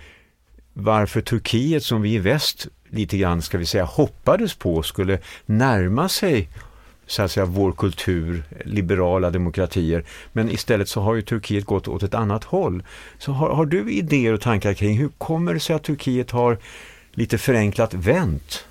varför 0.73 1.21
Turkiet 1.21 1.83
som 1.83 2.01
vi 2.01 2.13
i 2.13 2.19
väst 2.19 2.67
lite 2.89 3.17
grann 3.17 3.41
ska 3.41 3.57
vi 3.57 3.65
säga 3.65 3.83
hoppades 3.83 4.55
på 4.55 4.83
skulle 4.83 5.19
närma 5.45 6.09
sig 6.09 6.49
så 7.11 7.21
att 7.21 7.31
säga 7.31 7.45
vår 7.45 7.71
kultur, 7.71 8.43
liberala 8.65 9.29
demokratier. 9.29 10.05
Men 10.31 10.51
istället 10.51 10.89
så 10.89 11.01
har 11.01 11.15
ju 11.15 11.21
Turkiet 11.21 11.65
gått 11.65 11.87
åt 11.87 12.03
ett 12.03 12.13
annat 12.13 12.43
håll. 12.43 12.83
Så 13.19 13.31
har, 13.31 13.49
har 13.49 13.65
du 13.65 13.91
idéer 13.91 14.33
och 14.33 14.41
tankar 14.41 14.73
kring 14.73 14.97
hur 14.97 15.09
kommer 15.17 15.53
det 15.53 15.59
sig 15.59 15.75
att 15.75 15.83
Turkiet 15.83 16.31
har 16.31 16.57
lite 17.11 17.37
förenklat 17.37 17.93
vänt? 17.93 18.65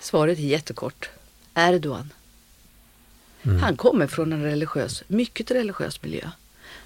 Svaret 0.00 0.38
är 0.38 0.42
jättekort. 0.42 1.10
Erdogan. 1.54 2.12
Mm. 3.42 3.58
Han 3.58 3.76
kommer 3.76 4.06
från 4.06 4.32
en 4.32 4.42
religiös, 4.42 5.04
mycket 5.06 5.50
religiös 5.50 6.02
miljö. 6.02 6.30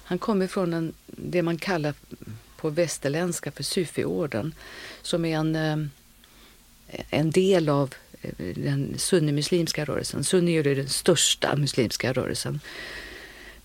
Han 0.03 0.17
kommer 0.17 0.47
från 0.47 0.73
en, 0.73 0.93
det 1.05 1.41
man 1.41 1.57
kallar 1.57 1.93
på 2.57 2.69
västerländska 2.69 3.51
för 3.51 3.63
Sufiorden 3.63 4.53
som 5.01 5.25
är 5.25 5.37
en, 5.37 5.55
eh, 5.55 5.87
en 7.09 7.31
del 7.31 7.69
av 7.69 7.93
den 8.37 8.93
sunnimuslimska 8.97 9.85
rörelsen. 9.85 10.23
Sunni 10.23 10.57
är 10.57 10.63
den 10.63 10.89
största 10.89 11.55
muslimska 11.55 12.13
rörelsen. 12.13 12.59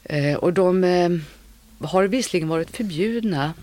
Eh, 0.04 0.34
och 0.34 0.52
de 0.52 0.84
eh, 0.84 1.10
har 1.88 2.04
visserligen 2.04 2.48
varit 2.48 2.76
förbjudna 2.76 3.54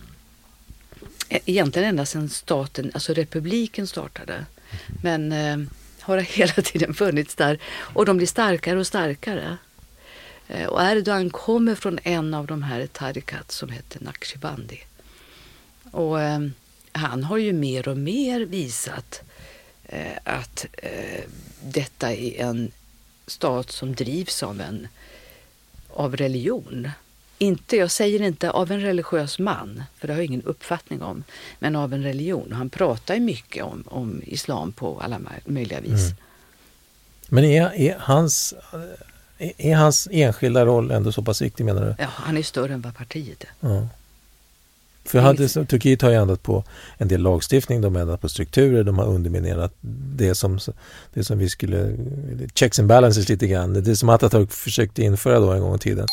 eh, 1.29 1.41
egentligen 1.45 1.89
ända 1.89 2.05
sedan 2.05 2.29
staten, 2.29 2.91
alltså 2.93 3.13
republiken 3.13 3.87
startade. 3.87 4.45
Men 5.03 5.31
har 5.99 6.17
hela 6.37 6.53
tiden 6.53 6.93
funnits 6.93 7.35
där 7.35 7.59
och 7.67 8.05
de 8.05 8.17
blir 8.17 8.27
starkare 8.27 8.79
och 8.79 8.87
starkare. 8.87 9.57
Och 10.67 10.81
Erdogan 10.81 11.29
kommer 11.29 11.75
från 11.75 11.99
en 12.03 12.33
av 12.33 12.47
de 12.47 12.63
här 12.63 12.87
tarikat 12.87 13.51
som 13.51 13.69
heter 13.69 13.99
Naqshbandi. 14.03 14.79
Och 15.91 16.17
han 16.91 17.23
har 17.23 17.37
ju 17.37 17.53
mer 17.53 17.87
och 17.87 17.97
mer 17.97 18.41
visat 18.41 19.21
att 20.23 20.65
eh, 20.77 21.23
detta 21.61 22.13
är 22.13 22.41
en 22.41 22.71
stat 23.27 23.71
som 23.71 23.95
drivs 23.95 24.43
av 24.43 24.61
en 24.61 24.87
av 25.93 26.15
religion. 26.15 26.89
Inte, 27.37 27.75
jag 27.75 27.91
säger 27.91 28.21
inte 28.21 28.51
av 28.51 28.71
en 28.71 28.81
religiös 28.81 29.39
man, 29.39 29.83
för 29.97 30.07
det 30.07 30.13
har 30.13 30.19
jag 30.19 30.25
ingen 30.25 30.41
uppfattning 30.41 31.01
om, 31.01 31.23
men 31.59 31.75
av 31.75 31.93
en 31.93 32.03
religion. 32.03 32.51
Han 32.51 32.69
pratar 32.69 33.13
ju 33.15 33.19
mycket 33.19 33.63
om, 33.63 33.83
om 33.87 34.21
islam 34.25 34.71
på 34.71 34.99
alla 35.01 35.19
möjliga 35.45 35.79
vis. 35.81 36.05
Mm. 36.05 36.15
Men 37.29 37.43
är, 37.43 37.73
är 37.73 37.97
hans 37.99 38.53
är 39.57 39.75
hans 39.75 40.07
enskilda 40.11 40.65
roll 40.65 40.91
ändå 40.91 41.11
så 41.11 41.21
pass 41.21 41.41
viktig 41.41 41.65
menar 41.65 41.85
du? 41.85 41.95
Ja, 41.99 42.07
han 42.09 42.37
är 42.37 42.43
större 42.43 42.73
än 42.73 42.81
vad 42.81 42.95
partiet 42.95 43.43
är. 43.43 43.49
Ja. 43.59 43.87
För 45.07 45.19
hade, 45.19 45.47
Turkiet 45.47 46.01
har 46.01 46.09
ju 46.09 46.15
ändrat 46.15 46.43
på 46.43 46.63
en 46.97 47.07
del 47.07 47.21
lagstiftning, 47.21 47.81
de 47.81 47.95
har 47.95 48.01
ändrat 48.01 48.21
på 48.21 48.29
strukturer, 48.29 48.83
de 48.83 48.97
har 48.97 49.05
underminerat 49.05 49.73
det 50.15 50.35
som, 50.35 50.59
det 51.13 51.23
som 51.23 51.37
vi 51.37 51.49
skulle, 51.49 51.97
checks 52.53 52.79
and 52.79 52.87
balances 52.87 53.29
lite 53.29 53.47
grann, 53.47 53.73
det 53.73 53.95
som 53.95 54.09
Atatürk 54.09 54.51
försökte 54.51 55.03
införa 55.03 55.39
då 55.39 55.51
en 55.51 55.61
gång 55.61 55.75
i 55.75 55.79
tiden. 55.79 56.05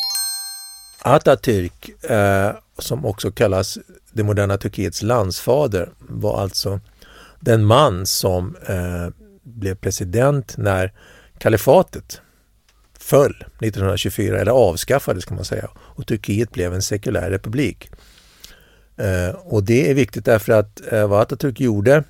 Atatürk, 1.02 2.10
eh, 2.10 2.56
som 2.78 3.06
också 3.06 3.30
kallas 3.30 3.78
det 4.12 4.22
moderna 4.22 4.56
Turkiets 4.56 5.02
landsfader, 5.02 5.90
var 5.98 6.40
alltså 6.40 6.80
den 7.40 7.64
man 7.64 8.06
som 8.06 8.56
eh, 8.68 9.08
blev 9.42 9.74
president 9.74 10.54
när 10.58 10.92
kalifatet 11.38 12.20
föll 12.98 13.44
1924, 13.60 14.40
eller 14.40 14.52
avskaffades 14.52 15.24
kan 15.24 15.36
man 15.36 15.44
säga, 15.44 15.70
och 15.76 16.06
Turkiet 16.06 16.52
blev 16.52 16.74
en 16.74 16.82
sekulär 16.82 17.30
republik. 17.30 17.90
Eh, 18.96 19.34
och 19.34 19.64
det 19.64 19.90
är 19.90 19.94
viktigt 19.94 20.24
därför 20.24 20.52
att 20.52 20.92
eh, 20.92 21.08
vad 21.08 21.22
Atatürk 21.22 21.62
gjorde, 21.62 22.04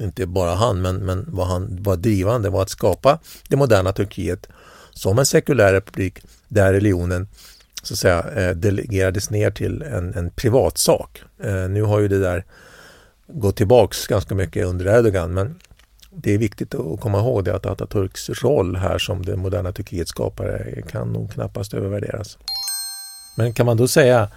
inte 0.00 0.26
bara 0.26 0.54
han, 0.54 0.82
men, 0.82 0.96
men 0.96 1.24
vad 1.28 1.46
han 1.46 1.82
var 1.82 1.96
drivande 1.96 2.50
var 2.50 2.62
att 2.62 2.70
skapa 2.70 3.18
det 3.48 3.56
moderna 3.56 3.92
Turkiet 3.92 4.46
som 4.90 5.18
en 5.18 5.26
sekulär 5.26 5.72
republik 5.72 6.18
där 6.48 6.72
religionen 6.72 7.28
så 7.82 7.94
att 7.94 7.98
säga 7.98 8.24
eh, 8.36 8.56
delegerades 8.56 9.30
ner 9.30 9.50
till 9.50 9.82
en, 9.82 10.14
en 10.14 10.30
privatsak. 10.30 11.22
Eh, 11.42 11.68
nu 11.68 11.82
har 11.82 12.00
ju 12.00 12.08
det 12.08 12.18
där 12.18 12.44
gått 13.26 13.56
tillbaks 13.56 14.06
ganska 14.06 14.34
mycket 14.34 14.66
under 14.66 14.98
Erdogan 14.98 15.34
men 15.34 15.58
det 16.10 16.34
är 16.34 16.38
viktigt 16.38 16.74
att 16.74 17.00
komma 17.00 17.18
ihåg 17.18 17.44
det 17.44 17.54
att 17.54 17.66
Atatürks 17.66 18.42
roll 18.42 18.76
här 18.76 18.98
som 18.98 19.24
det 19.24 19.36
moderna 19.36 19.72
Turkiets 19.72 20.10
skapare 20.10 20.82
kan 20.88 21.12
nog 21.12 21.32
knappast 21.32 21.74
övervärderas. 21.74 22.38
Men 23.36 23.52
kan 23.52 23.66
man 23.66 23.76
då 23.76 23.88
säga 23.88 24.28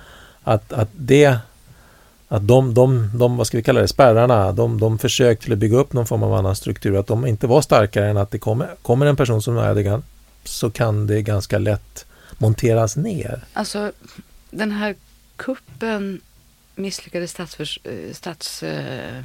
att, 0.43 0.73
att 0.73 0.89
det 0.91 1.37
att 2.27 2.47
de, 2.47 2.73
de, 2.73 3.09
de, 3.17 3.37
vad 3.37 3.47
ska 3.47 3.57
vi 3.57 3.63
kalla 3.63 3.81
det, 3.81 3.87
spärrarna, 3.87 4.51
de, 4.51 4.79
de 4.79 4.97
försök 4.99 5.39
till 5.39 5.53
att 5.53 5.59
bygga 5.59 5.77
upp 5.77 5.93
någon 5.93 6.07
form 6.07 6.23
av 6.23 6.33
annan 6.33 6.55
struktur, 6.55 6.97
att 6.99 7.07
de 7.07 7.25
inte 7.25 7.47
var 7.47 7.61
starkare 7.61 8.09
än 8.09 8.17
att 8.17 8.31
det 8.31 8.39
kommer, 8.39 8.75
kommer 8.81 9.05
en 9.05 9.15
person 9.15 9.41
som 9.41 9.57
Erdogan 9.57 10.03
så 10.43 10.69
kan 10.71 11.07
det 11.07 11.21
ganska 11.21 11.57
lätt 11.57 12.05
monteras 12.37 12.95
ner. 12.95 13.43
Alltså 13.53 13.91
den 14.51 14.71
här 14.71 14.95
kuppen 15.35 16.21
misslyckade 16.75 17.27
statsförs, 17.27 17.79
eh, 17.83 18.13
stats, 18.13 18.63
eh, 18.63 19.23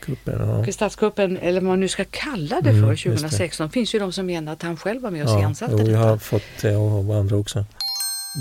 Kuppen, 0.00 0.64
ja. 0.66 0.72
statskuppen, 0.72 1.36
eller 1.38 1.60
vad 1.60 1.68
man 1.68 1.80
nu 1.80 1.88
ska 1.88 2.04
kalla 2.10 2.60
det 2.60 2.70
för, 2.70 2.78
Mm, 2.78 2.88
just 2.90 3.02
det. 3.04 3.10
2016. 3.10 3.66
Det 3.66 3.72
finns 3.72 3.94
ju 3.94 3.98
de 3.98 4.12
som 4.12 4.26
menar 4.26 4.52
att 4.52 4.62
han 4.62 4.76
själv 4.76 5.02
var 5.02 5.10
med 5.10 5.24
och 5.24 5.30
Ja, 5.30 5.38
iscensatte 5.38 5.72
jo, 5.72 5.78
jag 5.78 5.88
detta. 5.88 5.98
har 5.98 6.16
fått 6.18 6.42
det 6.62 6.76
och 6.76 7.16
andra 7.16 7.36
också. 7.36 7.64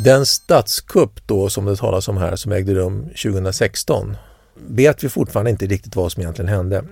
Den 0.03 0.25
statskupp 0.25 1.27
då 1.27 1.49
som 1.49 1.65
det 1.65 1.75
talas 1.75 2.07
om 2.07 2.17
här 2.17 2.35
som 2.35 2.51
ägde 2.51 2.73
rum 2.73 3.03
2016 3.03 4.17
vet 4.55 5.03
vi 5.03 5.09
fortfarande 5.09 5.51
inte 5.51 5.65
riktigt 5.65 5.95
vad 5.95 6.11
som 6.11 6.21
egentligen 6.21 6.49
hände. 6.49 6.83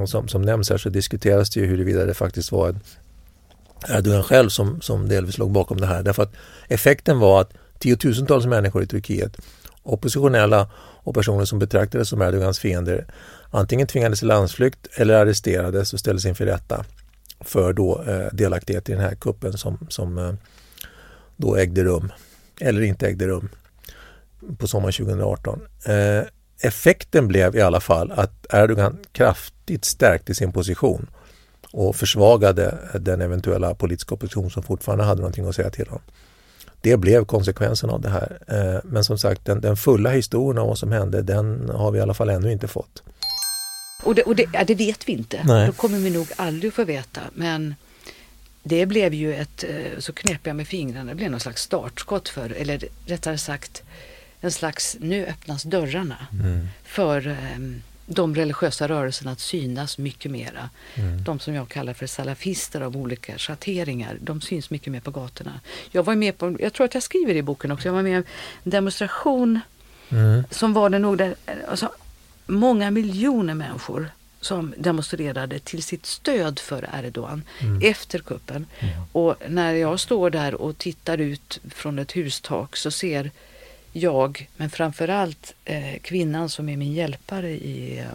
Och 0.00 0.08
som, 0.08 0.28
som 0.28 0.42
nämns 0.42 0.70
här 0.70 0.78
så 0.78 0.88
diskuteras 0.88 1.50
det 1.50 1.60
ju 1.60 1.66
huruvida 1.66 2.04
det 2.04 2.14
faktiskt 2.14 2.52
var 2.52 2.74
Erdogan 3.88 4.22
själv 4.22 4.48
som, 4.48 4.80
som 4.80 5.08
delvis 5.08 5.38
låg 5.38 5.50
bakom 5.50 5.80
det 5.80 5.86
här. 5.86 6.02
Därför 6.02 6.22
att 6.22 6.32
effekten 6.68 7.18
var 7.18 7.40
att 7.40 7.52
tiotusentals 7.78 8.46
människor 8.46 8.82
i 8.82 8.86
Turkiet, 8.86 9.36
oppositionella 9.82 10.70
och 10.78 11.14
personer 11.14 11.44
som 11.44 11.58
betraktades 11.58 12.08
som 12.08 12.22
Erdogans 12.22 12.58
fiender, 12.58 13.06
antingen 13.50 13.86
tvingades 13.86 14.22
i 14.22 14.26
landsflykt 14.26 14.88
eller 14.94 15.14
arresterades 15.14 15.92
och 15.92 16.00
ställdes 16.00 16.24
inför 16.24 16.44
rätta 16.44 16.84
för 17.40 17.72
då 17.72 18.02
eh, 18.02 18.26
delaktighet 18.32 18.88
i 18.88 18.92
den 18.92 19.00
här 19.00 19.14
kuppen 19.14 19.52
som, 19.52 19.86
som 19.88 20.18
eh, 20.18 20.32
då 21.36 21.56
ägde 21.56 21.84
rum, 21.84 22.12
eller 22.62 22.82
inte 22.82 23.06
ägde 23.06 23.26
rum, 23.26 23.48
på 24.58 24.66
sommaren 24.66 24.92
2018. 24.92 25.60
Eh, 25.84 26.22
effekten 26.60 27.28
blev 27.28 27.56
i 27.56 27.60
alla 27.60 27.80
fall 27.80 28.12
att 28.12 28.46
Erdogan 28.52 28.98
kraftigt 29.12 29.84
stärkte 29.84 30.34
sin 30.34 30.52
position 30.52 31.06
och 31.72 31.96
försvagade 31.96 32.78
den 33.00 33.20
eventuella 33.20 33.74
politiska 33.74 34.14
opposition 34.14 34.50
som 34.50 34.62
fortfarande 34.62 35.04
hade 35.04 35.20
någonting 35.20 35.48
att 35.48 35.56
säga 35.56 35.70
till 35.70 35.88
om. 35.88 36.00
Det 36.80 36.96
blev 36.96 37.24
konsekvensen 37.24 37.90
av 37.90 38.00
det 38.00 38.08
här. 38.08 38.38
Eh, 38.48 38.80
Men 38.84 39.04
som 39.04 39.18
sagt, 39.18 39.44
den, 39.44 39.60
den 39.60 39.76
fulla 39.76 40.10
historien 40.10 40.58
av 40.58 40.68
vad 40.68 40.78
som 40.78 40.92
hände, 40.92 41.22
den 41.22 41.70
har 41.74 41.90
vi 41.90 41.98
i 41.98 42.02
alla 42.02 42.14
fall 42.14 42.28
ännu 42.30 42.52
inte 42.52 42.68
fått. 42.68 43.02
Och, 44.02 44.14
det, 44.14 44.22
och 44.22 44.36
det, 44.36 44.46
ja, 44.52 44.64
det 44.64 44.74
vet 44.74 45.08
vi 45.08 45.12
inte. 45.12 45.40
Nej. 45.44 45.66
Då 45.66 45.72
kommer 45.72 45.98
vi 45.98 46.10
nog 46.10 46.26
aldrig 46.36 46.72
få 46.74 46.84
veta. 46.84 47.20
Men 47.34 47.74
det 48.62 48.86
blev 48.86 49.14
ju 49.14 49.34
ett, 49.34 49.64
eh, 49.64 49.98
så 49.98 50.12
knäpp 50.12 50.46
jag 50.46 50.56
med 50.56 50.68
fingrarna, 50.68 51.10
det 51.10 51.14
blev 51.14 51.30
någon 51.30 51.40
slags 51.40 51.62
startskott 51.62 52.28
för, 52.28 52.50
eller 52.50 52.84
rättare 53.06 53.38
sagt 53.38 53.82
en 54.40 54.52
slags, 54.52 54.96
nu 55.00 55.26
öppnas 55.26 55.62
dörrarna 55.62 56.26
för 56.84 57.26
eh, 57.26 57.36
de 58.06 58.34
religiösa 58.34 58.88
rörelserna 58.88 59.32
att 59.32 59.40
synas 59.40 59.98
mycket 59.98 60.30
mera. 60.30 60.70
Mm. 60.94 61.24
De 61.24 61.38
som 61.38 61.54
jag 61.54 61.68
kallar 61.68 61.94
för 61.94 62.06
salafister 62.06 62.80
av 62.80 62.96
olika 62.96 63.38
schatteringar, 63.38 64.16
de 64.20 64.40
syns 64.40 64.70
mycket 64.70 64.92
mer 64.92 65.00
på 65.00 65.10
gatorna. 65.10 65.60
Jag 65.90 66.02
var 66.02 66.14
med 66.14 66.38
på, 66.38 66.56
jag 66.60 66.72
tror 66.72 66.84
att 66.84 66.94
jag 66.94 67.02
skriver 67.02 67.34
i 67.34 67.42
boken 67.42 67.72
också, 67.72 67.88
jag 67.88 67.92
var 67.92 68.02
med 68.02 68.12
i 68.12 68.14
en 68.14 68.24
demonstration 68.62 69.60
Mm. 70.12 70.44
som 70.50 70.72
var 70.72 70.90
det 70.90 70.98
nog 70.98 71.18
där, 71.18 71.34
alltså, 71.68 71.90
många 72.46 72.90
miljoner 72.90 73.54
människor 73.54 74.08
som 74.42 74.74
demonstrerade 74.78 75.58
till 75.58 75.82
sitt 75.82 76.06
stöd 76.06 76.58
för 76.58 76.88
Erdogan 76.94 77.42
efter 77.82 78.18
kuppen. 78.18 78.66
Och 79.12 79.36
när 79.48 79.72
jag 79.74 80.00
står 80.00 80.30
där 80.30 80.54
och 80.54 80.78
tittar 80.78 81.18
ut 81.18 81.60
från 81.70 81.98
ett 81.98 82.16
hustak 82.16 82.76
så 82.76 82.90
ser 82.90 83.30
jag, 83.92 84.48
men 84.56 84.70
framförallt 84.70 85.54
eh, 85.64 85.98
kvinnan 86.02 86.48
som 86.48 86.68
är 86.68 86.76
min 86.76 86.92
hjälpare 86.92 87.50
i 87.50 87.98
eh, 87.98 88.06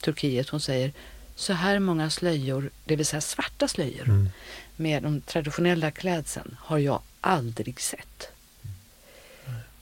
Turkiet, 0.00 0.48
hon 0.48 0.60
säger 0.60 0.92
så 1.34 1.52
här 1.52 1.78
många 1.78 2.10
slöjor, 2.10 2.70
det 2.84 2.96
vill 2.96 3.06
säga 3.06 3.20
svarta 3.20 3.68
slöjor, 3.68 4.04
Mm. 4.04 4.28
med 4.76 5.02
de 5.02 5.20
traditionella 5.20 5.90
klädseln 5.90 6.56
har 6.60 6.78
jag 6.78 7.00
aldrig 7.20 7.80
sett. 7.80 8.28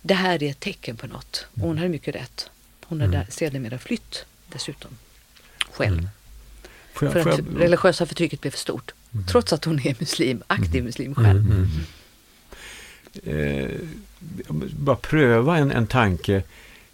Det 0.03 0.15
här 0.15 0.43
är 0.43 0.51
ett 0.51 0.61
tecken 0.61 0.97
på 0.97 1.07
något. 1.07 1.47
Och 1.55 1.61
hon 1.61 1.79
hade 1.79 1.89
mycket 1.91 2.15
rätt. 2.15 2.51
Hon 2.85 3.01
har 3.01 3.09
där 3.09 3.27
sedermera 3.31 3.79
flytt 3.79 4.25
dessutom. 4.49 4.99
Själv. 5.75 6.09
Får 6.93 7.07
jag, 7.07 7.13
För 7.13 7.31
att 7.31 7.39
jag, 7.39 7.61
religiösa 7.61 8.07
förtrycket 8.07 8.41
blev 8.41 8.51
för 8.51 8.59
stort. 8.59 8.93
Trots 9.29 9.53
att 9.53 9.65
hon 9.65 9.79
är 9.79 9.97
muslim, 9.99 10.43
aktiv 10.47 10.85
muslim 10.85 11.15
själv. 11.15 11.53
Mm. 11.53 11.69
eh, 13.25 13.71
bara 14.71 14.97
pröva 14.97 15.59
en, 15.59 15.71
en 15.71 15.87
tanke. 15.87 16.43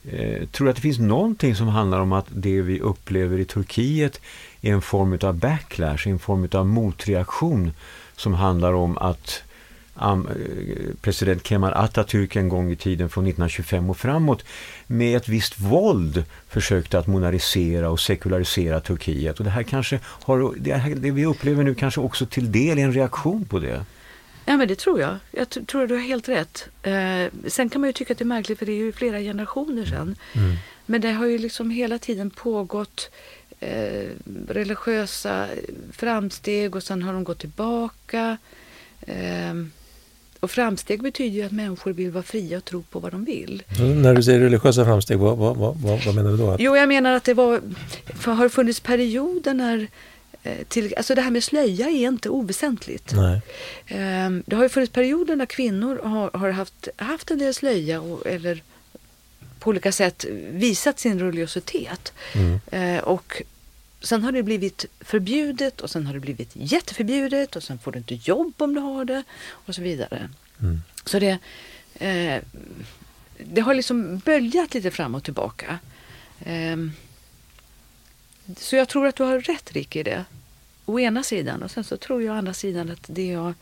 Eh, 0.05 0.47
tror 0.49 0.65
du 0.65 0.71
att 0.71 0.77
det 0.77 0.83
finns 0.83 0.99
någonting 0.99 1.57
som 1.57 1.69
handlar 1.69 2.01
om 2.01 2.13
att 2.13 2.27
det 2.29 2.63
vi 2.63 2.81
upplever 2.81 3.39
i 3.39 3.45
Turkiet 3.45 4.21
är 4.61 4.73
en 4.73 4.83
form 4.83 5.19
av 5.23 5.35
backlash, 5.35 6.09
en 6.09 6.19
form 6.19 6.49
av 6.53 6.67
motreaktion 6.67 7.73
som 8.17 8.35
handlar 8.35 8.73
om 8.73 8.99
att 8.99 9.43
president 11.01 11.47
Kemal 11.47 11.73
Atatürk 11.73 12.37
en 12.37 12.49
gång 12.49 12.73
i 12.73 12.77
tiden 12.77 13.09
från 13.09 13.27
1925 13.27 13.91
och 13.91 13.97
framåt 13.97 14.45
med 14.87 15.17
ett 15.17 15.29
visst 15.29 15.61
våld 15.61 16.25
försökte 16.49 16.99
att 16.99 17.07
monarkisera 17.07 17.91
och 17.91 18.01
sekularisera 18.01 18.81
Turkiet. 18.81 19.39
Och 19.39 19.45
det 19.45 19.51
här 19.51 19.63
kanske 19.63 20.01
har, 20.05 20.55
det, 20.57 20.75
här, 20.75 20.95
det 20.95 21.11
vi 21.11 21.27
upplever 21.27 21.65
nu 21.65 21.75
kanske 21.75 22.01
också 22.01 22.27
till 22.27 22.53
del 22.53 22.79
är 22.79 22.83
en 22.83 22.93
reaktion 22.93 23.45
på 23.45 23.59
det. 23.59 23.85
Ja 24.45 24.57
men 24.57 24.69
det 24.69 24.79
tror 24.79 25.01
jag. 25.01 25.17
Jag 25.31 25.67
tror 25.67 25.87
du 25.87 25.95
har 25.95 26.03
helt 26.03 26.29
rätt. 26.29 26.69
Eh, 26.83 27.27
sen 27.47 27.69
kan 27.69 27.81
man 27.81 27.89
ju 27.89 27.93
tycka 27.93 28.13
att 28.13 28.19
det 28.19 28.25
är 28.25 28.27
märkligt 28.27 28.59
för 28.59 28.67
det 28.67 28.73
är 28.73 28.77
ju 28.77 28.93
flera 28.93 29.19
generationer 29.19 29.85
sedan. 29.85 30.17
Mm. 30.33 30.57
Men 30.87 31.01
det 31.01 31.13
har 31.13 31.27
ju 31.27 31.39
liksom 31.39 31.71
hela 31.71 31.99
tiden 31.99 32.31
pågått 32.31 33.11
eh, 33.61 34.09
religiösa 34.49 35.47
framsteg 35.93 36.77
och 36.77 36.83
sen 36.83 37.03
har 37.03 37.13
de 37.13 37.25
gått 37.25 37.39
tillbaka. 37.39 38.37
Eh, 39.01 39.55
och 40.41 40.51
framsteg 40.51 41.03
betyder 41.03 41.37
ju 41.37 41.43
att 41.43 41.53
människor 41.53 41.93
vill 41.93 42.11
vara 42.11 42.23
fria 42.23 42.57
och 42.57 42.65
tro 42.65 42.83
på 42.83 42.99
vad 42.99 43.13
de 43.13 43.25
vill. 43.25 43.63
Så 43.77 43.83
när 43.83 44.15
du 44.15 44.23
säger 44.23 44.41
religiösa 44.41 44.85
framsteg, 44.85 45.19
vad, 45.19 45.39
vad, 45.39 45.57
vad, 45.57 46.05
vad 46.05 46.15
menar 46.15 46.31
du 46.31 46.37
då? 46.37 46.57
Jo, 46.59 46.77
jag 46.77 46.89
menar 46.89 47.13
att 47.13 47.25
det 47.25 47.35
var, 47.35 47.61
har 48.25 48.49
funnits 48.49 48.81
perioder 48.81 49.55
när 49.55 49.87
eh, 50.43 50.53
till, 50.69 50.95
alltså 50.97 51.15
det 51.15 51.23
här 51.23 51.31
med 51.31 51.45
slöja 51.45 51.87
är 51.87 52.09
inte 52.09 52.29
oväsentligt. 52.29 53.13
nej. 53.15 53.41
Ehm, 53.87 54.43
Det 54.47 54.57
har 54.57 54.63
ju 54.63 54.69
funnits 54.69 54.93
perioder 54.93 55.37
när 55.37 55.47
kvinnor 55.47 56.01
har, 56.05 56.31
har 56.39 56.51
haft, 56.51 56.89
haft 56.97 57.31
en 57.31 57.39
del 57.39 57.55
slöja 57.55 58.01
och, 58.01 58.27
eller 58.27 58.63
på 59.59 59.71
olika 59.71 59.93
sätt 59.93 60.25
visat 60.51 60.99
sin 60.99 61.19
religiositet. 61.21 62.13
Mm. 62.35 62.61
Eh, 62.71 63.03
och 63.05 63.43
sen 64.01 64.25
har 64.25 64.33
det 64.33 64.43
blivit 64.43 64.85
förbjudet 65.01 65.81
och 65.81 65.91
sen 65.91 66.07
har 66.07 66.15
det 66.15 66.21
blivit 66.21 66.51
jätteförbjudet 66.55 67.57
och 67.57 67.63
sen 67.63 67.79
får 67.79 67.93
du 67.93 67.99
inte 67.99 68.15
jobb 68.15 68.55
om 68.57 68.75
du 68.75 68.81
har 68.81 69.05
det 69.05 69.23
och 69.51 69.75
så 69.75 69.83
vidare. 69.83 70.31
Mm. 70.61 70.83
Så 71.05 71.19
det, 71.19 71.39
eh, 71.95 72.43
det 73.39 73.61
har 73.61 73.75
liksom 73.75 74.19
böljat 74.19 74.75
lite 74.75 74.91
fram 74.91 75.15
och 75.15 75.25
tillbaka. 75.25 75.79
Ehm, 76.45 76.93
så 78.57 78.77
jag 78.77 78.89
tror 78.89 79.07
att 79.07 79.17
du 79.17 79.23
har 79.23 79.41
rätt 79.41 79.73
Rick 79.73 79.97
i 79.97 80.03
det. 80.03 80.25
Å 80.87 81.01
ena 81.01 81.23
sidan. 81.23 81.63
Och 81.63 81.71
sen 81.71 81.85
så 81.85 81.97
tror 81.97 82.23
jag 82.23 82.35
å 82.35 82.39
andra 82.39 82.55
sidan 82.55 82.91
att 82.91 83.05
det 83.07 83.27
jag 83.27 83.55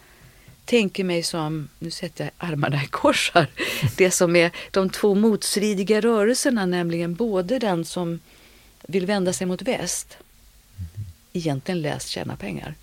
tänker 0.64 1.04
mig 1.04 1.22
som, 1.22 1.68
nu 1.78 1.90
sätter 1.90 2.24
jag 2.24 2.48
armarna 2.48 2.84
i 2.84 2.86
kors 2.86 3.32
här, 3.34 3.46
det 3.96 4.10
som 4.10 4.36
är 4.36 4.50
de 4.70 4.90
två 4.90 5.14
motstridiga 5.14 6.00
rörelserna, 6.00 6.66
nämligen 6.66 7.14
både 7.14 7.58
den 7.58 7.84
som 7.84 8.20
vill 8.82 9.06
vända 9.06 9.32
sig 9.32 9.46
mot 9.46 9.62
väst, 9.62 10.16
egentligen 11.38 11.80
läst 11.82 12.08
tjäna 12.08 12.36
pengar, 12.36 12.74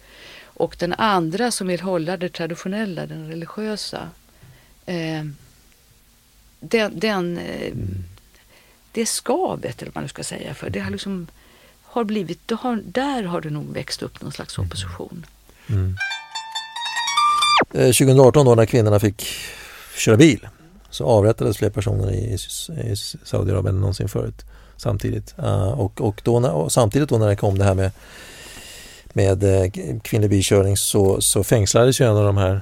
och 0.44 0.76
den 0.80 0.94
andra 0.94 1.52
som 1.52 1.68
vill 1.68 1.82
hålla 1.82 2.18
det 2.18 2.30
traditionella, 2.30 3.06
den 3.06 3.28
religiösa. 3.28 4.10
Eh, 4.86 5.26
den, 6.60 7.00
den, 7.00 7.38
eh, 7.38 7.74
det 8.92 9.06
skavet, 9.06 9.82
eller 9.82 9.92
vad 9.92 9.96
man 9.96 10.04
nu 10.04 10.10
ska 10.10 10.24
säga, 10.24 10.54
för 10.54 10.70
det 10.70 10.80
har 10.80 10.92
liksom 10.92 11.28
har 11.84 12.04
blivit, 12.04 12.48
det 12.48 12.56
har, 12.56 12.82
där 12.86 13.24
har 13.24 13.42
det 13.42 13.50
nog 13.50 13.74
växt 13.74 14.02
upp 14.02 14.22
någon 14.22 14.32
slags 14.32 14.60
opposition. 14.60 15.26
Mm. 15.70 15.96
Eh, 17.74 17.86
2018 17.86 18.46
då 18.46 18.56
när 18.56 18.66
kvinnorna 18.66 19.00
fick 19.00 19.28
köra 19.98 20.18
bil 20.18 20.48
så 20.90 21.06
avrättades 21.06 21.58
fler 21.58 21.70
personer 21.70 22.12
i, 22.12 22.38
i 22.92 22.96
Saudiarabien 23.24 23.76
än 23.76 23.82
någonsin 23.82 24.10
förut 24.10 24.46
samtidigt. 24.78 25.36
Uh, 25.40 25.80
och, 25.80 26.02
och, 26.02 26.22
då 26.24 26.36
och 26.36 26.72
samtidigt 26.72 27.10
då 27.10 27.18
när 27.18 27.28
det 27.28 27.36
kom 27.36 27.58
det 27.58 27.64
här 27.64 27.74
med 27.74 27.92
med 29.16 29.44
eh, 29.44 29.72
kvinnlig 30.04 30.30
bilkörning 30.30 30.78
så, 30.78 31.22
så 31.22 31.44
fängslades 31.44 32.02
ju 32.02 32.06
en 32.06 32.18
av 32.18 32.26
de 32.26 32.38
här 32.38 32.62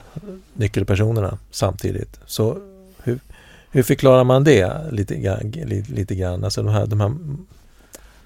nyckelpersonerna 0.53 1.38
samtidigt. 1.51 2.19
Så 2.25 2.57
hur, 3.03 3.19
hur 3.72 3.83
förklarar 3.83 4.24
man 4.24 4.43
det 4.43 4.91
lite, 4.91 5.39
lite, 5.65 5.91
lite 5.91 6.15
grann? 6.15 6.43
Alltså 6.43 6.63
de 6.63 6.74
här, 6.74 6.86
de 6.86 7.01
här 7.01 7.12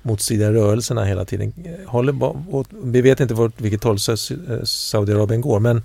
motstridiga 0.01 0.53
rörelserna 0.53 1.05
hela 1.05 1.25
tiden. 1.25 1.53
Håller, 1.85 2.23
och 2.55 2.67
vi 2.83 3.01
vet 3.01 3.19
inte 3.19 3.33
vart, 3.33 3.61
vilket 3.61 3.83
håll 3.83 3.97
Saudiarabien 4.63 5.41
går 5.41 5.59
men 5.59 5.83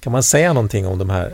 kan 0.00 0.12
man 0.12 0.22
säga 0.22 0.52
någonting 0.52 0.86
om 0.86 0.98
de 0.98 1.10
här 1.10 1.32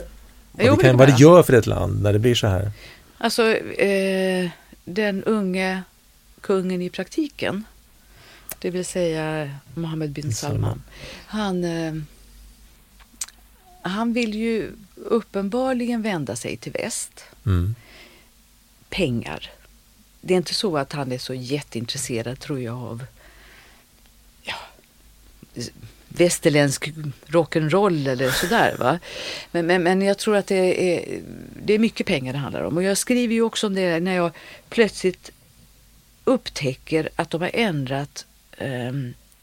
vad, 0.53 0.67
jo, 0.67 0.77
det, 0.77 0.83
kan, 0.83 0.97
vad 0.97 1.09
det 1.09 1.19
gör 1.19 1.43
för 1.43 1.53
ett 1.53 1.67
land 1.67 2.03
när 2.03 2.13
det 2.13 2.19
blir 2.19 2.35
så 2.35 2.47
här? 2.47 2.71
Alltså 3.19 3.43
eh, 3.57 4.51
den 4.85 5.25
unge 5.25 5.83
kungen 6.41 6.83
i 6.83 6.91
praktiken 6.91 7.65
det 8.61 8.71
vill 8.71 8.85
säga 8.85 9.51
Mohammed 9.75 10.11
bin 10.11 10.33
Salman. 10.33 10.83
Han, 11.27 11.65
eh, 11.65 11.95
han 13.83 14.13
vill 14.13 14.35
ju 14.35 14.73
uppenbarligen 14.95 16.03
vända 16.03 16.37
sig 16.37 16.57
till 16.57 16.73
väst. 16.73 17.25
Mm. 17.47 17.75
Pengar. 18.89 19.51
Det 20.21 20.35
är 20.35 20.39
inte 20.39 20.55
så 20.55 20.79
att 20.79 20.93
han 20.93 21.13
är 21.13 21.19
så 21.19 21.35
jätteintresserad, 21.35 22.41
tror 22.41 22.61
jag, 22.61 22.77
av 22.77 23.05
ja, 24.43 24.57
västerländsk 26.09 26.93
rock'n'roll 27.27 28.09
eller 28.09 28.31
sådär. 28.31 28.77
Va? 28.79 28.99
Men, 29.51 29.67
men, 29.67 29.83
men 29.83 30.03
jag 30.03 30.19
tror 30.19 30.37
att 30.37 30.47
det 30.47 30.95
är, 30.95 31.21
det 31.63 31.75
är 31.75 31.79
mycket 31.79 32.07
pengar 32.07 32.33
det 32.33 32.39
handlar 32.39 32.63
om. 32.63 32.77
Och 32.77 32.83
jag 32.83 32.99
skriver 32.99 33.35
ju 33.35 33.43
också 33.43 33.67
om 33.67 33.75
det 33.75 34.01
när 34.01 34.15
jag 34.15 34.33
plötsligt 34.69 35.31
upptäcker 36.25 37.09
att 37.17 37.31
de 37.31 37.41
har 37.41 37.51
ändrat 37.55 38.27
eh, 38.61 38.93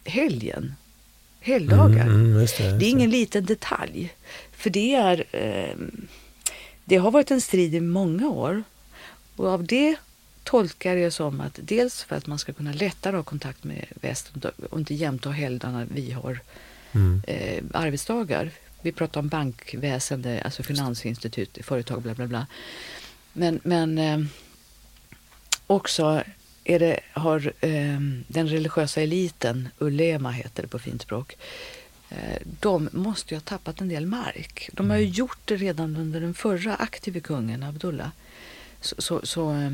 helgen. 0.03 0.75
Helgdagar. 1.39 2.01
Mm, 2.01 2.25
mm, 2.25 2.41
just 2.41 2.57
det, 2.57 2.63
just 2.63 2.73
det. 2.73 2.79
det, 2.79 2.85
är 2.85 2.89
ingen 2.89 3.09
liten 3.09 3.45
detalj. 3.45 4.13
För 4.51 4.69
det 4.69 4.95
är 4.95 5.25
eh, 5.31 5.75
Det 6.85 6.97
har 6.97 7.11
varit 7.11 7.31
en 7.31 7.41
strid 7.41 7.75
i 7.75 7.79
många 7.79 8.29
år. 8.29 8.63
Och 9.35 9.47
av 9.47 9.63
det 9.63 9.95
tolkar 10.43 10.95
jag 10.95 11.13
som 11.13 11.41
att 11.41 11.59
dels 11.61 12.03
för 12.03 12.15
att 12.15 12.27
man 12.27 12.39
ska 12.39 12.53
kunna 12.53 12.73
lättare 12.73 13.15
ha 13.15 13.23
kontakt 13.23 13.63
med 13.63 13.85
väst 14.01 14.31
och 14.69 14.79
inte 14.79 14.93
jämt 14.93 15.25
ha 15.25 15.31
helgdagar 15.31 15.87
vi 15.91 16.11
har 16.11 16.39
mm. 16.91 17.21
eh, 17.27 17.63
arbetsdagar. 17.73 18.51
Vi 18.81 18.91
pratar 18.91 19.19
om 19.19 19.27
bankväsende, 19.27 20.41
alltså 20.41 20.63
finansinstitut, 20.63 21.57
företag, 21.61 22.01
bla 22.01 22.13
bla 22.13 22.27
bla. 22.27 22.47
Men, 23.33 23.59
men 23.63 23.97
eh, 23.97 24.19
också 25.67 26.23
är 26.67 26.79
det, 26.79 26.99
har 27.13 27.53
eh, 27.61 27.99
den 28.27 28.47
religiösa 28.47 29.01
eliten, 29.01 29.69
ulema 29.79 30.31
heter 30.31 30.63
det 30.63 30.67
på 30.67 30.79
fint 30.79 31.01
språk, 31.01 31.37
eh, 32.09 32.41
de 32.59 32.89
måste 32.91 33.33
ju 33.33 33.37
ha 33.37 33.41
tappat 33.41 33.81
en 33.81 33.89
del 33.89 34.05
mark. 34.05 34.69
De 34.73 34.89
har 34.89 34.97
ju 34.97 35.03
mm. 35.03 35.13
gjort 35.13 35.39
det 35.45 35.55
redan 35.55 35.97
under 35.97 36.21
den 36.21 36.33
förra 36.33 36.75
aktive 36.75 37.19
kungen 37.19 37.63
Abdullah. 37.63 38.09
Så, 38.81 38.95
så, 38.97 39.21
så 39.23 39.53
eh, 39.53 39.71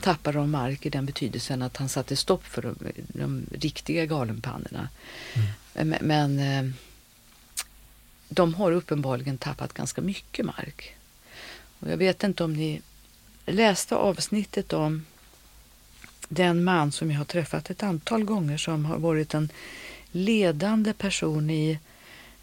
tappade 0.00 0.38
de 0.38 0.50
mark 0.50 0.86
i 0.86 0.90
den 0.90 1.06
betydelsen 1.06 1.62
att 1.62 1.76
han 1.76 1.88
satte 1.88 2.16
stopp 2.16 2.44
för 2.44 2.62
de, 2.62 2.76
de 3.08 3.46
riktiga 3.50 4.06
galenpannorna. 4.06 4.88
Mm. 5.34 5.88
Men, 5.88 5.98
men 6.00 6.38
eh, 6.38 6.74
de 8.28 8.54
har 8.54 8.72
uppenbarligen 8.72 9.38
tappat 9.38 9.72
ganska 9.72 10.00
mycket 10.00 10.46
mark. 10.46 10.96
Och 11.80 11.90
jag 11.90 11.96
vet 11.96 12.24
inte 12.24 12.44
om 12.44 12.52
ni 12.52 12.82
läste 13.46 13.96
avsnittet 13.96 14.72
om 14.72 15.04
den 16.34 16.64
man 16.64 16.92
som 16.92 17.10
jag 17.10 17.18
har 17.18 17.24
träffat 17.24 17.70
ett 17.70 17.82
antal 17.82 18.24
gånger 18.24 18.56
som 18.56 18.84
har 18.84 18.98
varit 18.98 19.34
en 19.34 19.48
ledande 20.12 20.92
person 20.92 21.50
i 21.50 21.78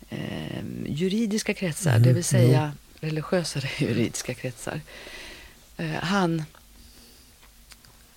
eh, 0.10 0.64
juridiska 0.86 1.54
kretsar, 1.54 1.92
mm, 1.92 2.04
det 2.04 2.14
vill 2.14 2.24
säga 2.24 2.72
jo. 2.76 3.08
religiösare 3.08 3.70
juridiska 3.86 4.34
kretsar. 4.34 4.82
Eh, 5.78 5.92
han, 5.92 6.44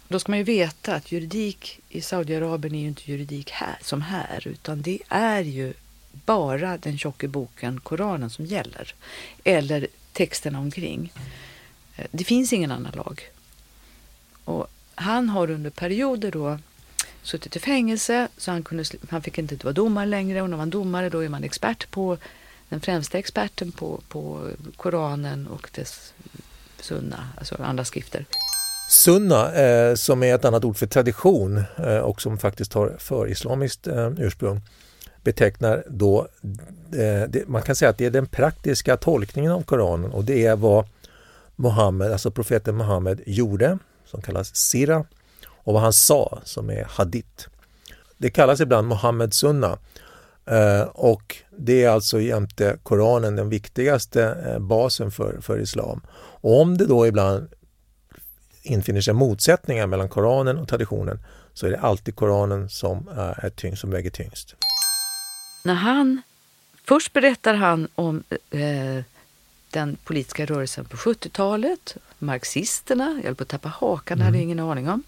då 0.09 0.19
ska 0.19 0.33
man 0.33 0.39
ju 0.39 0.45
veta 0.45 0.95
att 0.95 1.13
juridik 1.13 1.81
i 1.89 2.01
Saudiarabien 2.01 2.75
är 2.75 2.81
ju 2.81 2.89
inte 2.89 3.11
juridik 3.11 3.51
här, 3.51 3.79
som 3.83 4.03
här, 4.03 4.49
utan 4.49 4.83
det 4.83 4.99
är 5.09 5.43
ju 5.43 5.73
bara 6.13 6.79
den 6.79 6.99
tjocka 6.99 7.29
boken 7.29 7.81
Koranen 7.81 8.31
som 8.31 8.47
gäller. 8.47 8.95
Eller 9.45 9.87
texterna 10.13 10.59
omkring. 10.59 11.13
Eh, 11.97 12.07
det 12.11 12.25
finns 12.25 12.53
ingen 12.53 12.71
annan 12.71 12.93
lag. 12.93 13.23
Och 14.45 14.69
han 15.03 15.29
har 15.29 15.51
under 15.51 15.71
perioder 15.71 16.31
då 16.31 16.59
suttit 17.23 17.57
i 17.57 17.59
fängelse 17.59 18.29
så 18.37 18.51
han, 18.51 18.63
kunde, 18.63 18.85
han 19.11 19.23
fick 19.23 19.39
inte 19.39 19.57
vara 19.65 19.73
domare 19.73 20.07
längre. 20.07 20.43
Och 20.43 20.51
när 20.51 20.57
man 20.57 20.69
är 20.69 20.73
domare 20.73 21.09
då 21.09 21.25
är 21.25 21.29
man 21.29 21.45
expert 21.45 21.91
på 21.91 22.19
den 22.69 22.81
främsta 22.81 23.19
experten 23.19 23.73
på, 23.73 24.01
på 24.09 24.49
Koranen 24.77 25.47
och 25.47 25.71
dess 25.75 26.15
sunna, 26.81 27.29
alltså 27.39 27.63
andra 27.63 27.85
skrifter. 27.85 28.25
Sunna, 28.89 29.55
eh, 29.55 29.95
som 29.95 30.23
är 30.23 30.35
ett 30.35 30.45
annat 30.45 30.65
ord 30.65 30.77
för 30.77 30.87
tradition 30.87 31.65
eh, 31.77 31.99
och 31.99 32.23
som 32.23 32.39
faktiskt 32.39 32.73
har 32.73 32.97
för-islamiskt 32.99 33.87
eh, 33.87 34.13
ursprung, 34.19 34.61
betecknar 35.23 35.85
då, 35.89 36.29
eh, 36.93 37.29
det, 37.29 37.49
man 37.49 37.63
kan 37.63 37.77
säga 37.77 37.89
att 37.89 37.99
det 37.99 38.07
är 38.07 38.11
den 38.11 38.27
praktiska 38.27 38.97
tolkningen 38.97 39.53
av 39.53 39.63
Koranen. 39.63 40.13
Och 40.13 40.25
det 40.25 40.47
är 40.47 40.57
vad 40.57 40.87
Mohammed, 41.57 42.13
alltså 42.13 42.31
profeten 42.31 42.77
Muhammed 42.77 43.21
gjorde 43.27 43.79
som 44.13 44.23
kallas 44.23 44.57
Sira 44.57 45.05
och 45.47 45.75
vad 45.75 45.83
han 45.83 45.93
sa 45.93 46.41
som 46.45 46.71
är 46.71 46.85
Hadith. 46.85 47.49
Det 48.19 48.31
kallas 48.31 48.61
ibland 48.61 48.89
Mohammed 48.89 49.35
Sunna 49.35 49.79
eh, 50.47 50.83
och 50.83 51.37
det 51.59 51.85
är 51.85 51.91
alltså 51.91 52.21
jämte 52.21 52.77
Koranen 52.83 53.37
den 53.37 53.49
viktigaste 53.49 54.25
eh, 54.47 54.59
basen 54.59 55.11
för, 55.11 55.41
för 55.41 55.59
islam. 55.59 56.01
Och 56.15 56.61
om 56.61 56.79
det 56.79 56.87
då 56.87 57.07
ibland 57.07 57.49
infinner 58.63 59.01
sig 59.01 59.15
motsättningar 59.15 59.87
mellan 59.87 60.09
Koranen 60.09 60.59
och 60.59 60.69
traditionen 60.69 61.19
så 61.55 61.67
är 61.67 61.71
det 61.71 61.79
alltid 61.79 62.17
Koranen 62.17 62.69
som 62.69 63.09
eh, 63.09 63.45
är 63.45 63.51
tyngst, 63.51 63.81
som 63.81 63.91
väger 63.91 64.11
tyngst. 64.11 64.57
När 65.65 65.75
han, 65.75 66.23
först 66.85 67.13
berättar 67.13 67.55
han 67.55 67.89
om 67.95 68.23
eh, 68.51 69.05
den 69.73 69.97
politiska 70.05 70.47
rörelsen 70.47 70.85
på 70.85 70.97
70-talet, 70.97 71.97
marxisterna, 72.19 73.15
jag 73.17 73.25
höll 73.25 73.35
på 73.35 73.43
att 73.43 73.49
tappa 73.49 73.69
hakan, 73.69 74.19
mm. 74.19 74.27
hade 74.27 74.39
ingen 74.39 74.61
aning 74.61 74.89
om. 74.89 75.03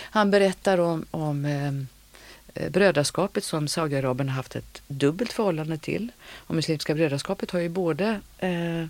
Han 0.00 0.30
berättar 0.30 0.78
om, 0.78 1.06
om 1.10 1.44
eh, 1.44 2.68
brödraskapet 2.70 3.44
som 3.44 3.68
Saudiarabien 3.68 4.28
har 4.28 4.36
haft 4.36 4.56
ett 4.56 4.82
dubbelt 4.86 5.32
förhållande 5.32 5.78
till. 5.78 6.12
Och 6.34 6.54
Muslimska 6.54 6.94
brödraskapet 6.94 7.50
har 7.50 7.60
ju 7.60 7.68
både 7.68 8.20
eh, 8.38 8.86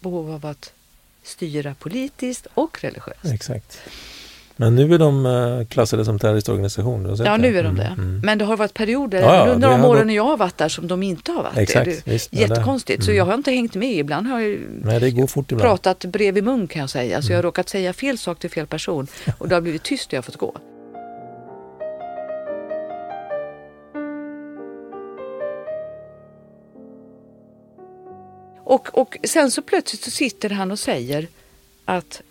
behov 0.00 0.30
av 0.30 0.46
att 0.46 0.72
styra 1.22 1.74
politiskt 1.74 2.46
och 2.54 2.84
religiöst. 2.84 3.24
Exakt. 3.24 3.80
Men 4.56 4.76
nu 4.76 4.94
är 4.94 4.98
de 4.98 5.26
eh, 5.26 5.66
klassade 5.66 6.04
som 6.04 6.18
terroristorganisation? 6.18 7.16
Ja, 7.24 7.36
nu 7.36 7.58
är 7.58 7.62
de 7.62 7.68
mm, 7.68 7.76
det. 7.76 8.02
Mm. 8.02 8.20
Men 8.24 8.38
det 8.38 8.44
har 8.44 8.56
varit 8.56 8.74
perioder 8.74 9.20
ja, 9.20 9.46
ja, 9.46 9.52
under 9.52 9.68
de 9.68 9.84
åren 9.84 10.06
gått... 10.06 10.14
jag 10.14 10.24
har 10.24 10.36
varit 10.36 10.58
där 10.58 10.68
som 10.68 10.88
de 10.88 11.02
inte 11.02 11.32
har 11.32 11.42
varit 11.42 11.58
Exakt, 11.58 12.04
det. 12.04 12.12
Visst, 12.12 12.32
Jättekonstigt, 12.32 12.98
mm. 12.98 13.06
så 13.06 13.12
jag 13.12 13.24
har 13.24 13.34
inte 13.34 13.50
hängt 13.50 13.74
med. 13.74 13.92
Ibland 13.92 14.26
har 14.26 14.40
jag 14.40 14.58
Nej, 14.82 15.00
det 15.00 15.10
går 15.10 15.26
fort 15.26 15.52
ibland. 15.52 15.68
pratat 15.68 16.04
bredvid 16.04 16.44
mun 16.44 16.66
kan 16.66 16.80
jag 16.80 16.90
säga. 16.90 17.22
Så 17.22 17.32
jag 17.32 17.36
har 17.36 17.42
mm. 17.42 17.48
råkat 17.48 17.68
säga 17.68 17.92
fel 17.92 18.18
sak 18.18 18.38
till 18.38 18.50
fel 18.50 18.66
person 18.66 19.06
och 19.38 19.48
det 19.48 19.54
har 19.54 19.60
blivit 19.60 19.82
tyst 19.82 20.06
och 20.06 20.12
jag 20.12 20.18
har 20.18 20.22
fått 20.22 20.36
gå. 20.36 20.54
Och, 28.64 28.98
och 28.98 29.16
sen 29.24 29.50
så 29.50 29.62
plötsligt 29.62 30.02
så 30.02 30.10
sitter 30.10 30.50
han 30.50 30.70
och 30.70 30.78
säger 30.78 31.26
att 31.84 32.22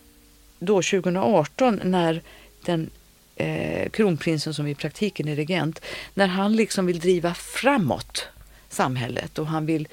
då 0.65 0.82
2018 0.82 1.80
när 1.84 2.21
den 2.65 2.89
eh, 3.36 3.89
kronprinsen 3.89 4.54
som 4.54 4.67
i 4.67 4.76
praktiken 4.76 5.28
är 5.28 5.36
regent, 5.36 5.82
när 6.13 6.28
han 6.28 6.56
liksom 6.56 6.86
vill 6.86 6.99
driva 6.99 7.34
framåt 7.34 8.28
samhället 8.69 9.39
och 9.39 9.47
han 9.47 9.65
vill 9.65 9.88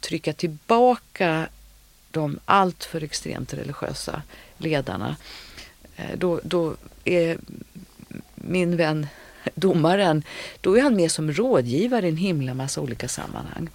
trycka 0.00 0.32
tillbaka 0.32 1.48
de 2.10 2.38
alltför 2.44 3.02
extremt 3.02 3.54
religiösa 3.54 4.22
ledarna. 4.58 5.16
Eh, 5.96 6.18
då, 6.18 6.40
då 6.44 6.74
är 7.04 7.38
min 8.34 8.76
vän 8.76 9.06
domaren, 9.54 10.22
då 10.60 10.76
är 10.78 10.82
han 10.82 10.96
med 10.96 11.10
som 11.10 11.32
rådgivare 11.32 12.06
i 12.06 12.08
en 12.08 12.16
himla 12.16 12.54
massa 12.54 12.80
olika 12.80 13.08
sammanhang. 13.08 13.68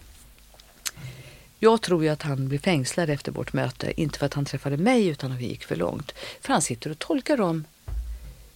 Jag 1.64 1.82
tror 1.82 2.04
ju 2.04 2.10
att 2.10 2.22
han 2.22 2.48
blev 2.48 2.60
fängslad 2.60 3.10
efter 3.10 3.32
vårt 3.32 3.54
möte, 3.54 4.02
inte 4.02 4.20
för 4.20 4.26
att 4.26 4.34
han 4.34 4.46
träffade 4.46 4.78
mig 4.78 5.08
utan 5.08 5.32
att 5.32 5.40
vi 5.40 5.46
gick 5.46 5.64
för 5.64 5.76
långt. 5.76 6.12
För 6.42 6.54
han 6.54 6.62
sitter 6.62 6.90
och 6.90 7.00
tolkar 7.00 7.38
dem 7.38 7.66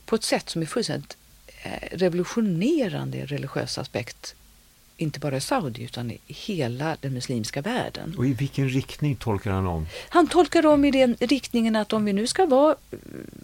på 0.05 0.15
ett 0.15 0.23
sätt 0.23 0.49
som 0.49 0.61
är 0.61 0.65
fullständigt 0.65 1.17
eh, 1.63 1.97
revolutionerande 1.97 3.17
i 3.17 3.25
religiös 3.25 3.77
aspekt 3.77 4.35
inte 4.97 5.19
bara 5.19 5.37
i 5.37 5.41
Saudi 5.41 5.83
utan 5.83 6.11
i 6.11 6.19
hela 6.27 6.97
den 7.01 7.13
muslimska 7.13 7.61
världen. 7.61 8.15
Och 8.17 8.25
i 8.25 8.33
vilken 8.33 8.69
riktning 8.69 9.15
tolkar 9.15 9.51
han 9.51 9.67
om? 9.67 9.87
Han 10.09 10.27
tolkar 10.27 10.65
om 10.65 10.85
i 10.85 10.91
den 10.91 11.15
riktningen 11.19 11.75
att 11.75 11.93
om 11.93 12.05
vi 12.05 12.13
nu 12.13 12.27
ska 12.27 12.45
vara 12.45 12.75
eh, 12.91 12.97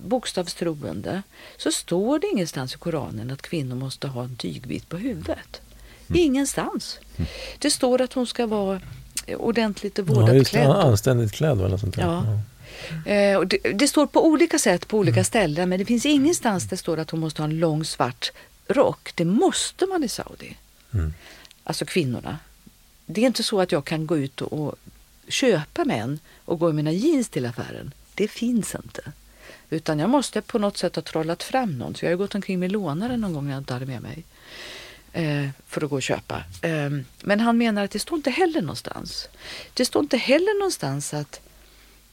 bokstavstroende 0.06 1.24
så 1.58 1.72
står 1.72 2.20
det 2.20 2.28
ingenstans 2.28 2.76
i 2.76 2.78
Koranen 2.78 3.32
att 3.32 3.42
kvinnor 3.42 3.76
måste 3.76 4.08
ha 4.08 4.24
en 4.24 4.36
tygbit 4.36 4.90
på 4.90 4.98
huvudet. 4.98 5.62
Mm. 6.10 6.22
Ingenstans. 6.22 7.00
Mm. 7.18 7.30
Det 7.60 7.72
står 7.72 8.02
att 8.02 8.14
hon 8.14 8.28
ska 8.28 8.48
vara 8.48 8.82
ordentligt 9.28 10.00
vårdat 10.00 10.28
ja, 10.28 10.34
just, 10.34 10.52
klädd. 10.52 10.70
Anständigt 10.70 11.32
klädd 11.32 11.62
eller 11.62 11.78
sånt 11.78 11.96
där. 11.96 12.04
Ja. 12.04 12.26
ja. 12.26 13.12
Eh, 13.12 13.42
det, 13.42 13.58
det, 13.58 13.88
står 13.88 14.08
på 14.08 14.26
olika 14.26 14.60
sätt 14.60 14.88
på 14.88 14.98
olika 14.98 15.16
mm. 15.20 15.26
ställen 15.26 15.70
men 15.70 15.80
det 15.80 15.86
finns 15.86 16.06
ingenstans 16.06 16.68
det 16.68 16.78
står 16.78 16.98
att 17.00 17.10
hon 17.10 17.20
måste 17.20 17.42
ha 17.42 17.50
en 17.50 17.60
lång 17.60 17.86
svart 17.86 18.32
rock. 18.68 19.12
Det 19.16 19.26
måste 19.26 19.86
man 19.86 20.04
i 20.04 20.08
Saudi. 20.08 20.58
Mm. 20.94 21.14
Alltså 21.64 21.86
kvinnorna. 21.86 22.40
Det 23.06 23.22
är 23.22 23.26
inte 23.26 23.44
så 23.44 23.62
att 23.62 23.72
jag 23.72 23.86
kan 23.86 24.08
gå 24.08 24.18
ut 24.18 24.42
och, 24.42 24.54
och 24.54 24.76
köpa 25.28 25.86
män 25.86 26.20
och 26.46 26.60
gå 26.60 26.70
i 26.70 26.74
mina 26.74 26.92
jeans 26.92 27.30
till 27.30 27.46
affären. 27.46 27.94
Det 28.16 28.28
finns 28.28 28.76
inte. 28.76 29.12
Utan 29.70 30.00
jag 30.00 30.10
måste 30.10 30.42
på 30.42 30.60
något 30.60 30.78
sätt 30.78 30.96
ha 30.96 31.04
trollat 31.04 31.44
fram 31.44 31.78
någon. 31.78 31.96
Så 31.96 32.06
jag 32.06 32.12
har 32.12 32.16
gått 32.16 32.36
omkring 32.36 32.60
med 32.60 32.72
lånare 32.72 33.18
någon 33.18 33.34
gång 33.34 33.46
när 33.46 33.52
jag 33.52 33.62
inte 33.62 33.74
hade 33.74 33.86
med 33.86 34.02
mig. 34.02 34.24
Eh, 35.14 35.50
för 35.68 35.84
att 35.84 35.90
gå 35.90 35.96
och 35.96 36.02
köpa. 36.02 36.44
Eh, 36.62 36.90
men 37.22 37.40
han 37.40 37.58
menar 37.58 37.84
att 37.84 37.92
det 37.92 38.00
står 38.00 38.16
inte 38.16 38.32
heller 38.32 38.62
någonstans. 38.62 39.28
Det 39.74 39.86
står 39.86 40.04
inte 40.04 40.18
heller 40.18 40.60
någonstans 40.60 41.14
att 41.14 41.42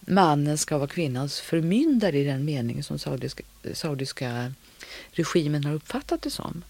mannen 0.01 0.59
ska 0.59 0.79
vara 0.79 0.89
kvinnans 0.89 1.41
förmyndare 1.41 2.19
i 2.19 2.25
den 2.25 2.45
mening 2.45 2.83
som 2.83 2.99
saudiska, 2.99 3.43
saudiska 3.75 4.53
regimen 5.11 5.65
har 5.65 5.75
uppfattat 5.75 6.23
det 6.23 6.31
som. 6.31 6.65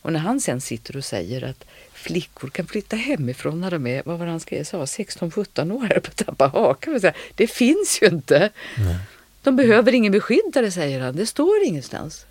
Och 0.00 0.12
när 0.12 0.20
han 0.20 0.40
sen 0.40 0.60
sitter 0.60 0.96
och 0.96 1.04
säger 1.04 1.44
att 1.44 1.64
flickor 1.92 2.48
kan 2.48 2.66
flytta 2.66 2.96
hemifrån 2.96 3.60
när 3.60 3.70
de 3.70 3.86
är, 3.86 4.02
vad 4.04 4.18
var 4.18 4.26
han 4.26 4.40
skrev, 4.40 4.62
16-17 4.62 5.72
år 5.72 6.00
på 6.04 6.10
tappa 6.10 6.46
hakan. 6.46 7.00
Det 7.34 7.46
finns 7.46 7.98
ju 8.02 8.06
inte. 8.06 8.50
Nej. 8.76 8.96
De 9.42 9.56
behöver 9.56 9.94
ingen 9.94 10.12
beskyddare 10.12 10.70
säger 10.70 11.00
han, 11.00 11.16
det 11.16 11.26
står 11.26 11.62
ingenstans. 11.64 12.26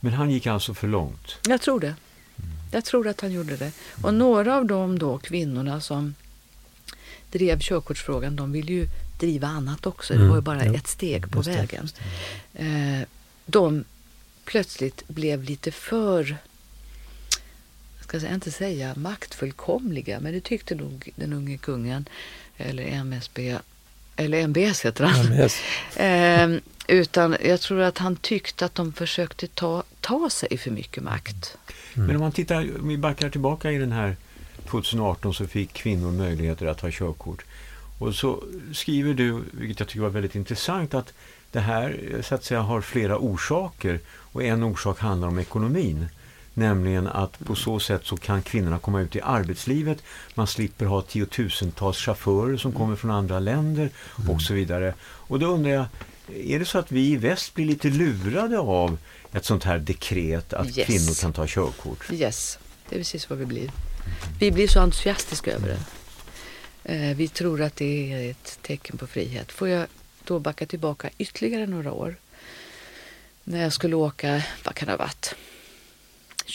Men 0.00 0.12
han 0.12 0.30
gick 0.30 0.46
alltså 0.46 0.74
för 0.74 0.88
långt? 0.88 1.38
Jag 1.48 1.60
tror 1.60 1.80
det. 1.80 1.94
Jag 2.70 2.84
tror 2.84 3.08
att 3.08 3.20
han 3.20 3.32
gjorde 3.32 3.56
det. 3.56 3.72
Och 4.02 4.14
några 4.14 4.56
av 4.56 4.66
de 4.66 4.98
då 4.98 5.18
kvinnorna 5.18 5.80
som 5.80 6.14
drev 7.30 7.58
körkortsfrågan, 7.60 8.36
de 8.36 8.52
vill 8.52 8.70
ju 8.70 8.86
driva 9.18 9.46
annat 9.46 9.86
också. 9.86 10.14
Det 10.14 10.18
var 10.18 10.26
ju 10.26 10.32
mm. 10.32 10.44
bara 10.44 10.62
ett 10.62 10.86
steg 10.86 11.30
på 11.30 11.40
vägen. 11.40 11.88
Eh, 12.54 13.08
de 13.46 13.84
plötsligt 14.44 15.08
blev 15.08 15.42
lite 15.42 15.70
för, 15.70 16.36
ska 18.00 18.18
jag 18.18 18.34
inte 18.34 18.50
säga 18.50 18.94
maktfullkomliga, 18.96 20.20
men 20.20 20.32
det 20.32 20.40
tyckte 20.40 20.74
nog 20.74 21.10
den 21.16 21.32
unge 21.32 21.56
kungen, 21.56 22.08
eller 22.56 22.82
MSB, 22.84 23.58
eller 24.16 24.38
MBS 24.38 24.84
heter 24.84 25.04
han. 25.04 25.26
MBS. 25.26 25.60
eh, 25.96 26.50
utan 26.88 27.36
jag 27.44 27.60
tror 27.60 27.80
att 27.80 27.98
han 27.98 28.16
tyckte 28.16 28.64
att 28.64 28.74
de 28.74 28.92
försökte 28.92 29.46
ta, 29.46 29.82
ta 30.06 30.30
sig 30.30 30.58
för 30.58 30.70
mycket 30.70 31.02
makt. 31.02 31.58
Mm. 31.94 32.06
Men 32.06 32.16
om 32.16 32.22
man 32.22 32.32
tittar, 32.32 32.80
om 32.80 32.88
vi 32.88 32.98
backar 32.98 33.30
tillbaka 33.30 33.72
i 33.72 33.78
den 33.78 33.92
här 33.92 34.16
2018 34.70 35.34
så 35.34 35.46
fick 35.46 35.72
kvinnor 35.72 36.12
möjligheter 36.12 36.66
att 36.66 36.80
ha 36.80 36.88
körkort. 36.92 37.44
Och 37.98 38.14
så 38.14 38.42
skriver 38.72 39.14
du, 39.14 39.42
vilket 39.52 39.80
jag 39.80 39.88
tycker 39.88 40.00
var 40.00 40.08
väldigt 40.08 40.34
intressant, 40.34 40.94
att 40.94 41.12
det 41.50 41.60
här 41.60 42.20
så 42.22 42.34
att 42.34 42.44
säga 42.44 42.60
har 42.60 42.80
flera 42.80 43.18
orsaker 43.18 44.00
och 44.08 44.42
en 44.42 44.62
orsak 44.62 44.98
handlar 44.98 45.28
om 45.28 45.38
ekonomin. 45.38 46.06
Nämligen 46.54 47.06
att 47.06 47.38
på 47.38 47.54
så 47.54 47.78
sätt 47.78 48.06
så 48.06 48.16
kan 48.16 48.42
kvinnorna 48.42 48.78
komma 48.78 49.00
ut 49.00 49.16
i 49.16 49.20
arbetslivet. 49.20 49.98
Man 50.34 50.46
slipper 50.46 50.86
ha 50.86 51.02
tiotusentals 51.02 51.98
chaufförer 51.98 52.56
som 52.56 52.72
kommer 52.72 52.96
från 52.96 53.10
andra 53.10 53.38
länder 53.38 53.90
mm. 54.18 54.30
och 54.30 54.42
så 54.42 54.54
vidare. 54.54 54.94
Och 55.02 55.38
då 55.38 55.46
undrar 55.46 55.70
jag, 55.70 55.86
är 56.34 56.58
det 56.58 56.64
så 56.64 56.78
att 56.78 56.92
vi 56.92 57.10
i 57.10 57.16
väst 57.16 57.54
blir 57.54 57.66
lite 57.66 57.88
lurade 57.88 58.58
av 58.58 58.98
ett 59.36 59.44
sånt 59.44 59.64
här 59.64 59.78
dekret 59.78 60.52
att 60.52 60.78
yes. 60.78 60.86
kvinnor 60.86 61.20
kan 61.20 61.32
ta 61.32 61.46
körkort? 61.46 62.12
Yes, 62.12 62.58
det 62.88 62.94
är 62.94 63.00
precis 63.00 63.30
vad 63.30 63.38
vi 63.38 63.46
blir. 63.46 63.70
Vi 64.40 64.50
blir 64.50 64.68
så 64.68 64.80
entusiastiska 64.80 65.52
över 65.52 65.68
det. 65.68 65.80
Eh, 66.94 67.16
vi 67.16 67.28
tror 67.28 67.62
att 67.62 67.76
det 67.76 68.12
är 68.12 68.30
ett 68.30 68.58
tecken 68.62 68.98
på 68.98 69.06
frihet. 69.06 69.52
Får 69.52 69.68
jag 69.68 69.86
då 70.24 70.38
backa 70.38 70.66
tillbaka 70.66 71.10
ytterligare 71.18 71.66
några 71.66 71.92
år. 71.92 72.16
När 73.44 73.62
jag 73.62 73.72
skulle 73.72 73.96
åka, 73.96 74.42
vad 74.64 74.74
kan 74.74 74.86
det 74.86 74.92
ha 74.92 74.98
varit? 74.98 75.34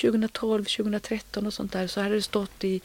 2012, 0.01 0.65
2013 0.65 1.47
och 1.47 1.53
sånt 1.53 1.71
där 1.71 1.87
så 1.87 2.01
hade 2.01 2.15
det 2.15 2.21
stått 2.21 2.63
i 2.63 2.81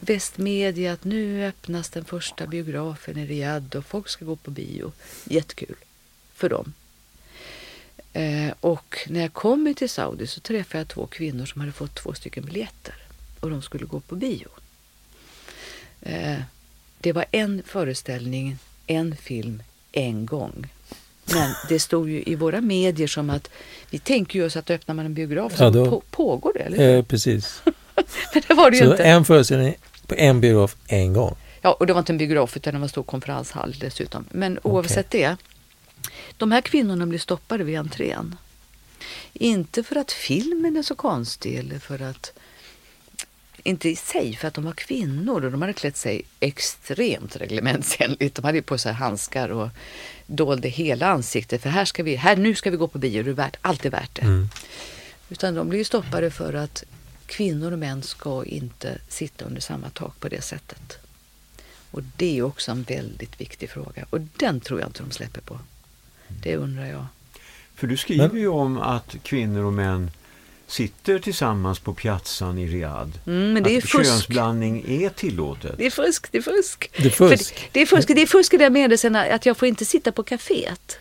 västmedia 0.00 0.92
att 0.92 1.04
nu 1.04 1.46
öppnas 1.46 1.90
den 1.90 2.04
första 2.04 2.46
biografen 2.46 3.18
i 3.18 3.26
Riyadh 3.26 3.76
och 3.76 3.86
folk 3.86 4.08
ska 4.08 4.24
gå 4.24 4.36
på 4.36 4.50
bio. 4.50 4.92
Jättekul 5.24 5.76
för 6.34 6.48
dem. 6.48 6.72
Eh, 8.12 8.52
och 8.60 8.98
när 9.08 9.20
jag 9.20 9.32
kom 9.32 9.74
till 9.76 9.90
Saudi 9.90 10.26
så 10.26 10.40
träffade 10.40 10.80
jag 10.80 10.88
två 10.88 11.06
kvinnor 11.06 11.46
som 11.46 11.60
hade 11.60 11.72
fått 11.72 11.94
två 11.94 12.14
stycken 12.14 12.44
biljetter 12.44 12.94
och 13.40 13.50
de 13.50 13.62
skulle 13.62 13.86
gå 13.86 14.00
på 14.00 14.14
bio. 14.14 14.48
Eh, 16.02 16.38
det 16.98 17.12
var 17.12 17.24
en 17.30 17.62
föreställning, 17.66 18.58
en 18.86 19.16
film, 19.16 19.62
en 19.92 20.26
gång. 20.26 20.66
Men 21.24 21.54
det 21.68 21.80
stod 21.80 22.10
ju 22.10 22.22
i 22.26 22.34
våra 22.34 22.60
medier 22.60 23.06
som 23.06 23.30
att 23.30 23.50
vi 23.90 23.98
tänker 23.98 24.38
ju 24.38 24.44
oss 24.44 24.56
att 24.56 24.70
öppnar 24.70 24.94
man 24.94 25.06
en 25.06 25.14
biograf 25.14 25.56
så 25.56 25.64
ja, 25.64 25.70
då, 25.70 25.90
på, 25.90 26.02
pågår 26.10 26.52
det. 26.54 26.60
Eller? 26.60 26.96
Eh, 26.96 27.04
precis. 27.04 27.62
Men 28.34 28.42
det 28.48 28.54
var 28.54 28.70
det 28.70 28.76
så 28.76 28.84
ju 28.84 28.90
inte. 28.90 29.04
en 29.04 29.24
föreställning 29.24 29.74
på 30.06 30.14
en 30.14 30.40
biograf 30.40 30.76
en 30.86 31.12
gång. 31.12 31.36
Ja, 31.62 31.72
och 31.72 31.86
det 31.86 31.92
var 31.92 32.00
inte 32.00 32.12
en 32.12 32.18
biograf 32.18 32.56
utan 32.56 32.74
det 32.74 32.78
var 32.78 32.84
en 32.84 32.88
stor 32.88 33.02
konferenshall 33.02 33.74
dessutom. 33.80 34.24
Men 34.30 34.58
oavsett 34.62 35.06
okay. 35.06 35.20
det. 35.20 35.36
De 36.42 36.52
här 36.52 36.60
kvinnorna 36.60 37.06
blir 37.06 37.18
stoppade 37.18 37.64
vid 37.64 37.78
entrén. 37.78 38.36
Inte 39.32 39.82
för 39.82 39.96
att 39.96 40.12
filmen 40.12 40.76
är 40.76 40.82
så 40.82 40.94
konstig 40.94 41.54
eller 41.54 41.78
för 41.78 42.02
att 42.02 42.32
inte 43.62 43.88
i 43.88 43.96
sig 43.96 44.36
för 44.36 44.48
att 44.48 44.54
de 44.54 44.64
var 44.64 44.72
kvinnor 44.72 45.44
och 45.44 45.50
de 45.50 45.62
hade 45.62 45.72
klätt 45.72 45.96
sig 45.96 46.22
extremt 46.40 47.36
reglementsenligt. 47.36 48.34
De 48.34 48.44
hade 48.44 48.62
på 48.62 48.78
sig 48.78 48.92
handskar 48.92 49.48
och 49.48 49.68
dolde 50.26 50.68
hela 50.68 51.06
ansiktet 51.06 51.62
för 51.62 51.68
här 51.68 51.84
ska 51.84 52.02
vi, 52.02 52.16
här, 52.16 52.36
nu 52.36 52.54
ska 52.54 52.70
vi 52.70 52.76
gå 52.76 52.88
på 52.88 52.98
bio, 52.98 53.22
det 53.22 53.30
är 53.30 53.34
värt, 53.34 53.56
allt 53.60 53.84
är 53.84 53.90
värt 53.90 54.14
det. 54.14 54.22
Mm. 54.22 54.48
Utan 55.28 55.54
de 55.54 55.68
blir 55.68 55.84
stoppade 55.84 56.30
för 56.30 56.54
att 56.54 56.84
kvinnor 57.26 57.72
och 57.72 57.78
män 57.78 58.02
ska 58.02 58.44
inte 58.44 58.98
sitta 59.08 59.44
under 59.44 59.60
samma 59.60 59.90
tak 59.90 60.20
på 60.20 60.28
det 60.28 60.42
sättet. 60.42 60.98
Och 61.90 62.02
det 62.16 62.38
är 62.38 62.42
också 62.42 62.70
en 62.70 62.82
väldigt 62.82 63.40
viktig 63.40 63.70
fråga 63.70 64.06
och 64.10 64.20
den 64.20 64.60
tror 64.60 64.80
jag 64.80 64.88
inte 64.88 65.02
de 65.02 65.10
släpper 65.10 65.40
på. 65.40 65.58
Det 66.42 66.56
undrar 66.56 66.86
jag. 66.86 67.06
För 67.74 67.86
du 67.86 67.96
skriver 67.96 68.38
ju 68.38 68.48
om 68.48 68.78
att 68.78 69.16
kvinnor 69.22 69.64
och 69.64 69.72
män 69.72 70.10
sitter 70.66 71.18
tillsammans 71.18 71.78
på 71.78 71.94
piazzan 71.94 72.58
i 72.58 72.66
Riyadh. 72.66 73.10
Mm, 73.26 73.52
men 73.52 73.62
det 73.62 73.74
är 73.74 73.78
att 73.78 73.84
fusk. 73.84 74.10
könsblandning 74.10 74.84
är 74.88 75.08
tillåtet. 75.08 75.74
Det 75.78 75.86
är 75.86 75.90
fusk, 75.90 76.26
det 76.32 76.38
är 76.38 76.42
fusk. 76.42 76.90
Det 76.96 77.06
är 77.06 77.10
fusk. 77.10 77.54
För 77.54 77.68
det 77.72 77.82
är 77.82 77.86
fusk, 77.86 78.08
det 78.08 78.22
är 78.22 78.26
fusk 78.26 78.54
i 78.54 78.56
den 78.56 78.72
meningen 78.72 79.16
att 79.16 79.46
jag 79.46 79.56
får 79.56 79.68
inte 79.68 79.84
sitta 79.84 80.12
på 80.12 80.22
kaféet. 80.22 80.98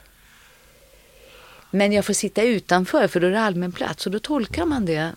Men 1.72 1.92
jag 1.92 2.06
får 2.06 2.14
sitta 2.14 2.44
utanför 2.44 3.08
för 3.08 3.20
då 3.20 3.28
är 3.28 3.32
det 3.32 3.42
allmän 3.42 3.72
plats 3.72 4.06
och 4.06 4.12
då 4.12 4.20
tolkar 4.20 4.66
man 4.66 4.86
det 4.86 5.12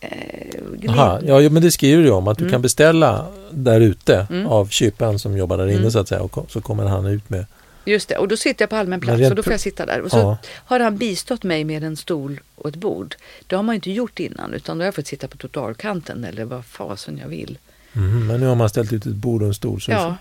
Eh, 0.00 0.90
Aha, 0.90 1.20
ja, 1.24 1.50
men 1.50 1.62
det 1.62 1.70
skriver 1.70 2.02
du 2.02 2.10
om 2.10 2.28
att 2.28 2.38
du 2.38 2.44
mm. 2.44 2.52
kan 2.52 2.62
beställa 2.62 3.26
där 3.50 3.80
ute 3.80 4.26
mm. 4.30 4.46
av 4.46 4.68
kyparen 4.68 5.18
som 5.18 5.36
jobbar 5.36 5.58
där 5.58 5.66
inne 5.66 5.76
mm. 5.76 5.90
så 5.90 5.98
att 5.98 6.08
säga 6.08 6.22
och 6.22 6.50
så 6.50 6.60
kommer 6.60 6.84
han 6.84 7.06
ut 7.06 7.30
med 7.30 7.46
Just 7.86 8.08
det, 8.08 8.16
och 8.16 8.28
då 8.28 8.36
sitter 8.36 8.62
jag 8.62 8.70
på 8.70 8.76
allmän 8.76 9.00
plats 9.00 9.30
och 9.30 9.36
då 9.36 9.42
får 9.42 9.52
jag 9.52 9.60
sitta 9.60 9.86
där. 9.86 10.00
Och 10.00 10.10
så 10.10 10.16
ja. 10.16 10.38
har 10.64 10.80
han 10.80 10.96
bistått 10.96 11.42
mig 11.42 11.64
med 11.64 11.84
en 11.84 11.96
stol 11.96 12.40
och 12.54 12.68
ett 12.68 12.76
bord. 12.76 13.16
Det 13.46 13.56
har 13.56 13.62
man 13.62 13.74
inte 13.74 13.90
gjort 13.90 14.20
innan 14.20 14.54
utan 14.54 14.78
då 14.78 14.82
har 14.82 14.86
jag 14.86 14.94
fått 14.94 15.06
sitta 15.06 15.28
på 15.28 15.36
totalkanten 15.36 16.24
eller 16.24 16.44
vad 16.44 16.64
fasen 16.64 17.18
jag 17.18 17.28
vill. 17.28 17.58
Mm, 17.92 18.26
men 18.26 18.40
nu 18.40 18.46
har 18.46 18.54
man 18.54 18.68
ställt 18.68 18.92
ut 18.92 19.06
ett 19.06 19.14
bord 19.14 19.42
och 19.42 19.48
en 19.48 19.54
stol. 19.54 19.80
Så 19.80 19.90
ja, 19.90 20.16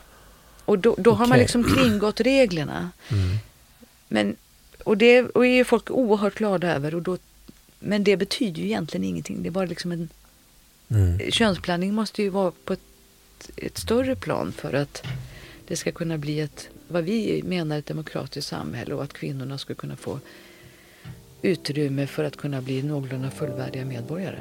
och 0.65 0.79
då, 0.79 0.95
då 0.97 1.11
okay. 1.11 1.19
har 1.19 1.27
man 1.27 1.39
liksom 1.39 1.63
kringgått 1.63 2.21
reglerna. 2.21 2.91
Mm. 3.09 3.37
Men, 4.07 4.35
och 4.83 4.97
det 4.97 5.21
och 5.21 5.45
är 5.45 5.63
folk 5.63 5.91
oerhört 5.91 6.35
glada 6.35 6.75
över. 6.75 6.95
Och 6.95 7.01
då, 7.01 7.17
men 7.79 8.03
det 8.03 8.17
betyder 8.17 8.61
ju 8.61 8.65
egentligen 8.65 9.03
ingenting. 9.03 9.43
Det 9.43 9.49
är 9.49 9.51
bara 9.51 9.65
liksom 9.65 9.91
en... 9.91 10.09
Mm. 10.89 11.31
Könsblandning 11.31 11.93
måste 11.93 12.21
ju 12.21 12.29
vara 12.29 12.51
på 12.65 12.73
ett, 12.73 13.49
ett 13.55 13.77
större 13.77 14.15
plan 14.15 14.51
för 14.51 14.73
att 14.73 15.03
det 15.67 15.75
ska 15.75 15.91
kunna 15.91 16.17
bli 16.17 16.39
ett 16.39 16.69
vad 16.87 17.03
vi 17.03 17.43
menar 17.43 17.77
ett 17.77 17.85
demokratiskt 17.85 18.49
samhälle 18.49 18.93
och 18.93 19.03
att 19.03 19.13
kvinnorna 19.13 19.57
ska 19.57 19.73
kunna 19.73 19.95
få 19.95 20.19
utrymme 21.41 22.07
för 22.07 22.23
att 22.23 22.37
kunna 22.37 22.61
bli 22.61 22.83
någorlunda 22.83 23.31
fullvärdiga 23.31 23.85
medborgare. 23.85 24.39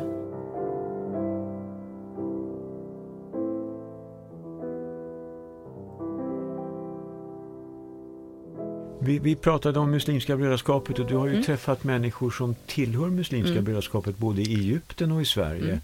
Vi, 9.05 9.19
vi, 9.19 9.35
pratade 9.35 9.79
om 9.79 9.91
Muslimska 9.91 10.37
brödraskapet 10.37 10.99
och 10.99 11.07
du 11.07 11.17
har 11.17 11.27
ju 11.27 11.33
mm. 11.33 11.45
träffat 11.45 11.85
människor 11.85 12.31
som 12.31 12.55
tillhör 12.67 13.11
Muslimska 13.11 13.53
mm. 13.53 13.65
brödraskapet 13.65 14.19
både 14.19 14.43
i 14.43 14.55
Egypten 14.55 15.13
och 15.13 15.23
i 15.23 15.25
Sverige. 15.25 15.65
Mm. 15.65 15.81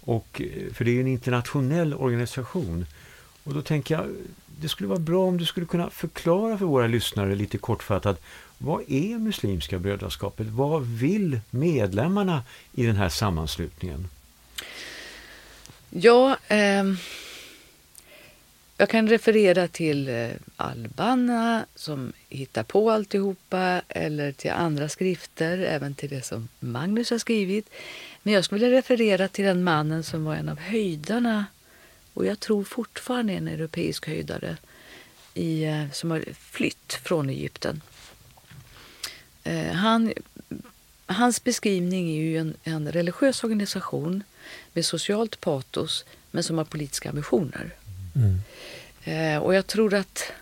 Och, 0.00 0.42
eh, 0.42 0.72
för 0.72 0.84
det 0.84 0.96
är 0.96 1.00
en 1.00 1.06
internationell 1.06 1.94
organisation. 1.94 2.86
Och 3.44 3.54
då 3.54 3.62
tänker 3.62 3.94
jag, 3.94 4.06
det 4.60 4.68
skulle 4.68 4.88
vara 4.88 4.98
bra 4.98 5.24
om 5.24 5.38
du 5.38 5.46
skulle 5.46 5.66
kunna 5.66 5.90
förklara 5.90 6.58
för 6.58 6.64
våra 6.64 6.86
lyssnare 6.86 7.34
lite 7.34 7.58
kortfattat 7.58 8.20
vad 8.64 8.90
är 8.90 9.18
Muslimska 9.18 9.78
brödraskapet? 9.78 10.46
Vad 10.46 10.86
vill 10.86 11.40
medlemmarna 11.50 12.42
i 12.72 12.86
den 12.86 12.96
här 12.96 13.08
sammanslutningen? 13.08 14.08
Ja, 15.90 16.36
eh, 16.48 16.84
jag 18.76 18.88
kan 18.88 19.08
referera 19.08 19.68
till 19.68 20.08
eh, 20.08 20.30
Albana 20.56 21.66
som 21.74 22.12
hittar 22.28 22.62
på 22.62 22.90
alltihopa 22.90 23.82
eller 23.88 24.32
till 24.32 24.50
andra 24.50 24.88
skrifter, 24.88 25.58
även 25.58 25.94
till 25.94 26.10
det 26.10 26.22
som 26.22 26.48
Magnus 26.60 27.10
har 27.10 27.18
skrivit. 27.18 27.70
Men 28.22 28.34
jag 28.34 28.44
skulle 28.44 28.64
vilja 28.64 28.78
referera 28.78 29.28
till 29.28 29.44
den 29.44 29.64
mannen 29.64 30.02
som 30.02 30.24
var 30.24 30.34
en 30.34 30.48
av 30.48 30.58
höjdarna 30.58 31.46
och 32.14 32.26
jag 32.26 32.40
tror 32.40 32.64
fortfarande 32.64 33.32
en 33.32 33.48
europeisk 33.48 34.06
höjdare 34.06 34.56
i, 35.34 35.64
eh, 35.64 35.90
som 35.92 36.10
har 36.10 36.24
flytt 36.34 36.92
från 36.92 37.30
Egypten. 37.30 37.82
Eh, 39.44 39.72
han, 39.72 40.12
hans 41.06 41.44
beskrivning 41.44 42.10
är 42.10 42.22
ju 42.22 42.38
en, 42.38 42.54
en 42.64 42.92
religiös 42.92 43.44
organisation 43.44 44.22
med 44.72 44.84
socialt 44.84 45.40
patos 45.40 46.04
men 46.30 46.42
som 46.42 46.58
har 46.58 46.64
politiska 46.64 47.08
ambitioner. 47.08 47.74
Mm. 48.14 48.40
Eh, 49.04 49.42
och 49.42 49.54
jag 49.54 49.66
tror 49.66 49.94
att 49.94 50.32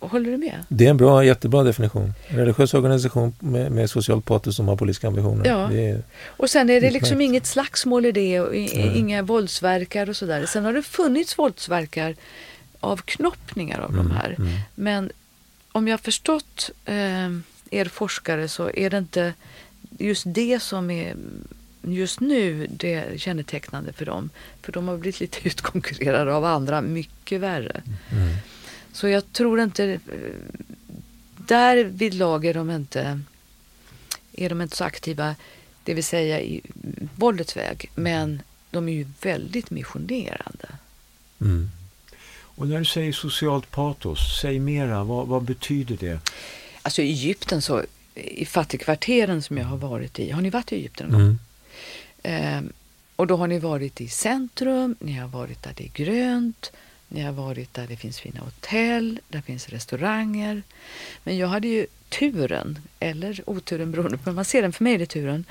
Håller 0.00 0.30
du 0.30 0.36
med? 0.36 0.64
Det 0.68 0.86
är 0.86 0.90
en 0.90 0.96
bra, 0.96 1.24
jättebra 1.24 1.62
definition. 1.62 2.12
Religiös 2.28 2.74
organisation 2.74 3.34
med, 3.38 3.72
med 3.72 3.90
socialt 3.90 4.24
patos 4.24 4.56
som 4.56 4.68
har 4.68 4.76
politiska 4.76 5.06
ambitioner. 5.08 5.46
Ja. 5.46 5.72
Är 5.72 6.02
och 6.26 6.50
sen 6.50 6.70
är 6.70 6.80
det 6.80 6.90
liksom 6.90 7.20
inget 7.20 7.46
slagsmål 7.46 8.06
i 8.06 8.12
det 8.12 8.40
och 8.40 8.54
mm. 8.56 8.96
inga 8.96 9.22
våldsverkar 9.22 10.08
och 10.08 10.16
sådär. 10.16 10.46
Sen 10.46 10.64
har 10.64 10.72
det 10.72 10.82
funnits 10.82 11.38
våldsverkar 11.38 12.14
av 12.80 12.96
knoppningar 12.96 13.80
av 13.80 13.90
mm. 13.90 14.08
de 14.08 14.14
här. 14.14 14.34
Mm. 14.38 14.50
Men 14.74 15.10
om 15.72 15.88
jag 15.88 15.92
har 15.92 15.98
förstått 15.98 16.70
eh, 16.84 17.30
er 17.70 17.84
forskare 17.84 18.48
så 18.48 18.70
är 18.74 18.90
det 18.90 18.98
inte 18.98 19.34
just 19.98 20.24
det 20.26 20.62
som 20.62 20.90
är 20.90 21.14
just 21.82 22.20
nu 22.20 22.66
det 22.70 23.20
kännetecknande 23.20 23.92
för 23.92 24.06
dem. 24.06 24.30
För 24.62 24.72
de 24.72 24.88
har 24.88 24.96
blivit 24.96 25.20
lite 25.20 25.38
utkonkurrerade 25.48 26.34
av 26.34 26.44
andra 26.44 26.80
mycket 26.80 27.40
värre. 27.40 27.82
Mm. 28.10 28.28
Så 28.92 29.08
jag 29.08 29.32
tror 29.32 29.60
inte... 29.60 30.00
Där 31.36 31.84
vid 31.84 32.14
lag 32.14 32.44
är 32.44 32.54
de 32.54 32.70
inte, 32.70 33.20
är 34.32 34.48
de 34.48 34.60
inte 34.62 34.76
så 34.76 34.84
aktiva, 34.84 35.34
det 35.84 35.94
vill 35.94 36.04
säga 36.04 36.40
i 36.40 36.60
våldets 37.16 37.56
väg. 37.56 37.90
Men 37.94 38.42
de 38.70 38.88
är 38.88 38.92
ju 38.92 39.06
väldigt 39.22 39.70
missionerande. 39.70 40.68
Mm. 41.40 41.70
Och 42.32 42.68
när 42.68 42.78
du 42.78 42.84
säger 42.84 43.12
socialt 43.12 43.70
patos, 43.70 44.40
säg 44.40 44.58
mera. 44.58 45.04
Vad, 45.04 45.26
vad 45.26 45.42
betyder 45.42 45.96
det? 45.96 46.20
Alltså 46.82 47.02
i 47.02 47.10
Egypten 47.10 47.62
så, 47.62 47.82
i 48.14 48.46
fattigkvarteren 48.46 49.42
som 49.42 49.58
jag 49.58 49.64
har 49.64 49.76
varit 49.76 50.18
i. 50.18 50.30
Har 50.30 50.40
ni 50.40 50.50
varit 50.50 50.72
i 50.72 50.76
Egypten 50.76 51.08
någon 51.08 51.20
gång? 51.20 51.38
Mm. 52.22 52.64
Eh, 52.64 52.70
och 53.16 53.26
då 53.26 53.36
har 53.36 53.46
ni 53.46 53.58
varit 53.58 54.00
i 54.00 54.08
centrum, 54.08 54.96
ni 55.00 55.12
har 55.12 55.28
varit 55.28 55.62
där 55.62 55.72
det 55.76 55.84
är 55.84 56.04
grönt, 56.04 56.72
ni 57.12 57.20
har 57.20 57.32
varit 57.32 57.74
där 57.74 57.86
det 57.86 57.96
finns 57.96 58.20
fina 58.20 58.40
hotell, 58.40 59.20
där 59.28 59.40
finns 59.40 59.68
restauranger. 59.68 60.62
Men 61.24 61.36
jag 61.36 61.48
hade 61.48 61.68
ju 61.68 61.86
turen, 62.08 62.78
eller 63.00 63.42
oturen 63.46 63.90
beroende 63.90 64.18
på 64.18 64.30
hur 64.30 64.34
man 64.34 64.44
ser 64.44 64.62
den, 64.62 64.72
för 64.72 64.84
mig 64.84 64.94
är 64.94 64.98
det 64.98 65.06
turen, 65.06 65.44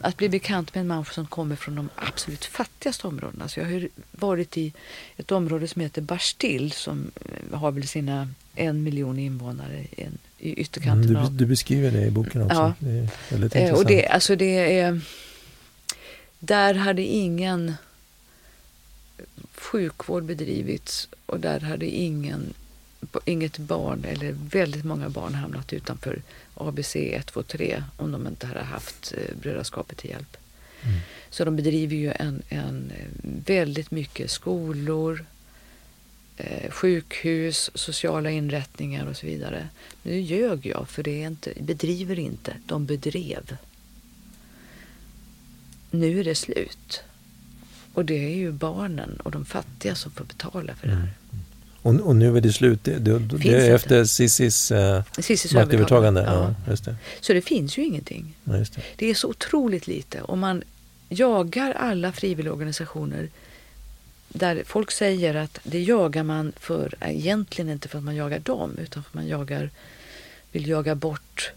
att 0.00 0.16
bli 0.16 0.28
bekant 0.28 0.74
med 0.74 0.80
en 0.80 0.86
man 0.86 1.04
som 1.04 1.26
kommer 1.26 1.56
från 1.56 1.74
de 1.74 1.88
absolut 1.96 2.44
fattigaste 2.44 3.06
områdena. 3.06 3.48
Så 3.48 3.60
jag 3.60 3.66
har 3.66 3.88
varit 4.10 4.56
i 4.56 4.72
ett 5.16 5.32
område 5.32 5.68
som 5.68 5.82
heter 5.82 6.02
Barstil 6.02 6.72
som 6.72 7.10
eh, 7.24 7.58
har 7.58 7.70
väl 7.70 7.88
sina 7.88 8.28
en 8.54 8.82
miljon 8.82 9.18
invånare 9.18 9.86
i, 9.96 10.06
i 10.38 10.54
ytterkanten. 10.54 11.16
Mm, 11.16 11.24
du, 11.24 11.30
du, 11.30 11.46
beskriver 11.46 11.90
det 11.90 12.06
i 12.06 12.10
boken 12.10 12.42
också. 12.42 12.56
Ja. 12.56 12.74
Det 12.78 12.90
är 12.90 13.08
väldigt 13.30 13.54
intressant. 13.54 13.78
Och 13.78 13.86
det, 13.86 14.06
alltså 14.06 14.36
det 14.36 14.78
är, 14.78 15.00
där 16.38 16.74
hade 16.74 17.02
ingen 17.02 17.74
sjukvård 19.54 20.24
bedrivits 20.24 21.08
och 21.26 21.40
där 21.40 21.60
hade 21.60 21.86
ingen, 21.86 22.54
inget 23.24 23.58
barn 23.58 24.04
eller 24.04 24.32
väldigt 24.32 24.84
många 24.84 25.08
barn 25.08 25.34
hamnat 25.34 25.72
utanför 25.72 26.22
ABC 26.54 26.96
123 26.96 27.84
om 27.96 28.12
de 28.12 28.26
inte 28.26 28.46
hade 28.46 28.62
haft 28.62 29.14
eh, 29.16 29.36
brödraskapet 29.36 29.98
till 29.98 30.10
hjälp. 30.10 30.36
Mm. 30.82 30.98
Så 31.30 31.44
de 31.44 31.56
bedriver 31.56 31.96
ju 31.96 32.12
en, 32.12 32.42
en 32.48 32.92
eh, 32.96 33.06
väldigt 33.46 33.90
mycket 33.90 34.30
skolor, 34.30 35.26
eh, 36.36 36.70
sjukhus, 36.70 37.70
sociala 37.74 38.30
inrättningar 38.30 39.06
och 39.06 39.16
så 39.16 39.26
vidare. 39.26 39.68
Nu 40.02 40.20
ljög 40.20 40.66
jag 40.66 40.88
för 40.88 41.02
det 41.02 41.22
är 41.22 41.26
inte, 41.26 41.52
bedriver 41.60 42.18
inte, 42.18 42.56
de 42.66 42.86
bedrev. 42.86 43.56
Nu 45.90 46.20
är 46.20 46.24
det 46.24 46.34
slut. 46.34 47.02
Och 47.94 48.04
det 48.04 48.24
är 48.24 48.36
ju 48.36 48.52
barnen 48.52 49.20
och 49.24 49.30
de 49.30 49.44
fattiga 49.44 49.94
som 49.94 50.12
får 50.12 50.24
betala 50.24 50.74
för 50.74 50.86
det 50.86 50.94
här. 50.94 51.00
Mm. 51.00 51.14
Och, 51.82 52.08
och, 52.08 52.16
nu 52.16 52.36
är 52.36 52.40
det 52.40 52.52
slut, 52.52 52.84
det, 52.84 52.98
det, 52.98 53.18
det 53.18 53.68
är 53.68 53.74
efter 53.74 54.04
Cissis 54.04 54.70
eh, 54.70 55.02
maktövertagande? 55.54 56.22
Ja. 56.22 56.54
Ja, 56.66 56.70
just 56.70 56.84
det. 56.84 56.96
Så 57.20 57.32
det 57.32 57.42
finns 57.42 57.78
ju 57.78 57.84
ingenting. 57.84 58.36
Ja, 58.44 58.52
det. 58.52 58.76
det. 58.96 59.10
är 59.10 59.14
så 59.14 59.28
otroligt 59.28 59.86
lite. 59.86 60.20
Och 60.20 60.38
man 60.38 60.62
jagar 61.08 61.72
alla 61.72 62.12
frivilligorganisationer 62.12 63.28
där 64.28 64.62
folk 64.66 64.90
säger 64.90 65.34
att 65.34 65.58
det 65.62 65.82
jagar 65.82 66.22
man 66.22 66.52
för, 66.56 66.94
egentligen 67.00 67.70
inte 67.70 67.88
för 67.88 67.98
att 67.98 68.04
man 68.04 68.16
jagar 68.16 68.38
dem, 68.38 68.78
utan 68.78 69.02
för 69.02 69.10
att 69.10 69.14
man 69.14 69.26
jagar, 69.26 69.70
vill 70.52 70.68
jaga 70.68 70.94
bort 70.94 71.52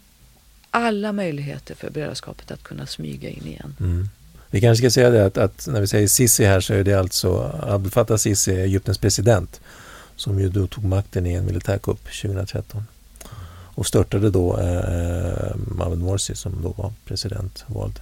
alla 0.70 1.12
möjligheter 1.12 1.74
för 1.74 1.90
brödraskapet 1.90 2.50
att 2.50 2.62
kunna 2.62 2.86
smyga 2.86 3.28
in 3.28 3.46
igen. 3.46 3.76
Mm. 3.80 4.08
Vi 4.50 4.60
kanske 4.60 4.82
ska 4.82 4.90
säga 4.90 5.10
det 5.10 5.26
att, 5.26 5.38
att, 5.38 5.66
när 5.66 5.80
vi 5.80 5.86
säger 5.86 6.08
Sisi 6.08 6.44
här 6.44 6.60
så 6.60 6.74
är 6.74 6.84
det 6.84 6.94
alltså 6.94 7.52
Abdel 7.62 7.90
Fattah 7.90 8.16
Sisi, 8.16 8.60
Egyptens 8.60 8.98
president, 8.98 9.60
som 10.16 10.40
ju 10.40 10.48
då 10.48 10.66
tog 10.66 10.84
makten 10.84 11.26
i 11.26 11.34
en 11.34 11.46
militärkupp 11.46 12.04
2013 12.04 12.82
och 13.78 13.86
störtade 13.86 14.30
då 14.30 14.58
eh, 14.58 15.56
Mohamed 15.56 15.98
Morsi 15.98 16.34
som 16.34 16.62
då 16.62 16.74
var 16.76 16.92
presidentvald. 17.04 18.00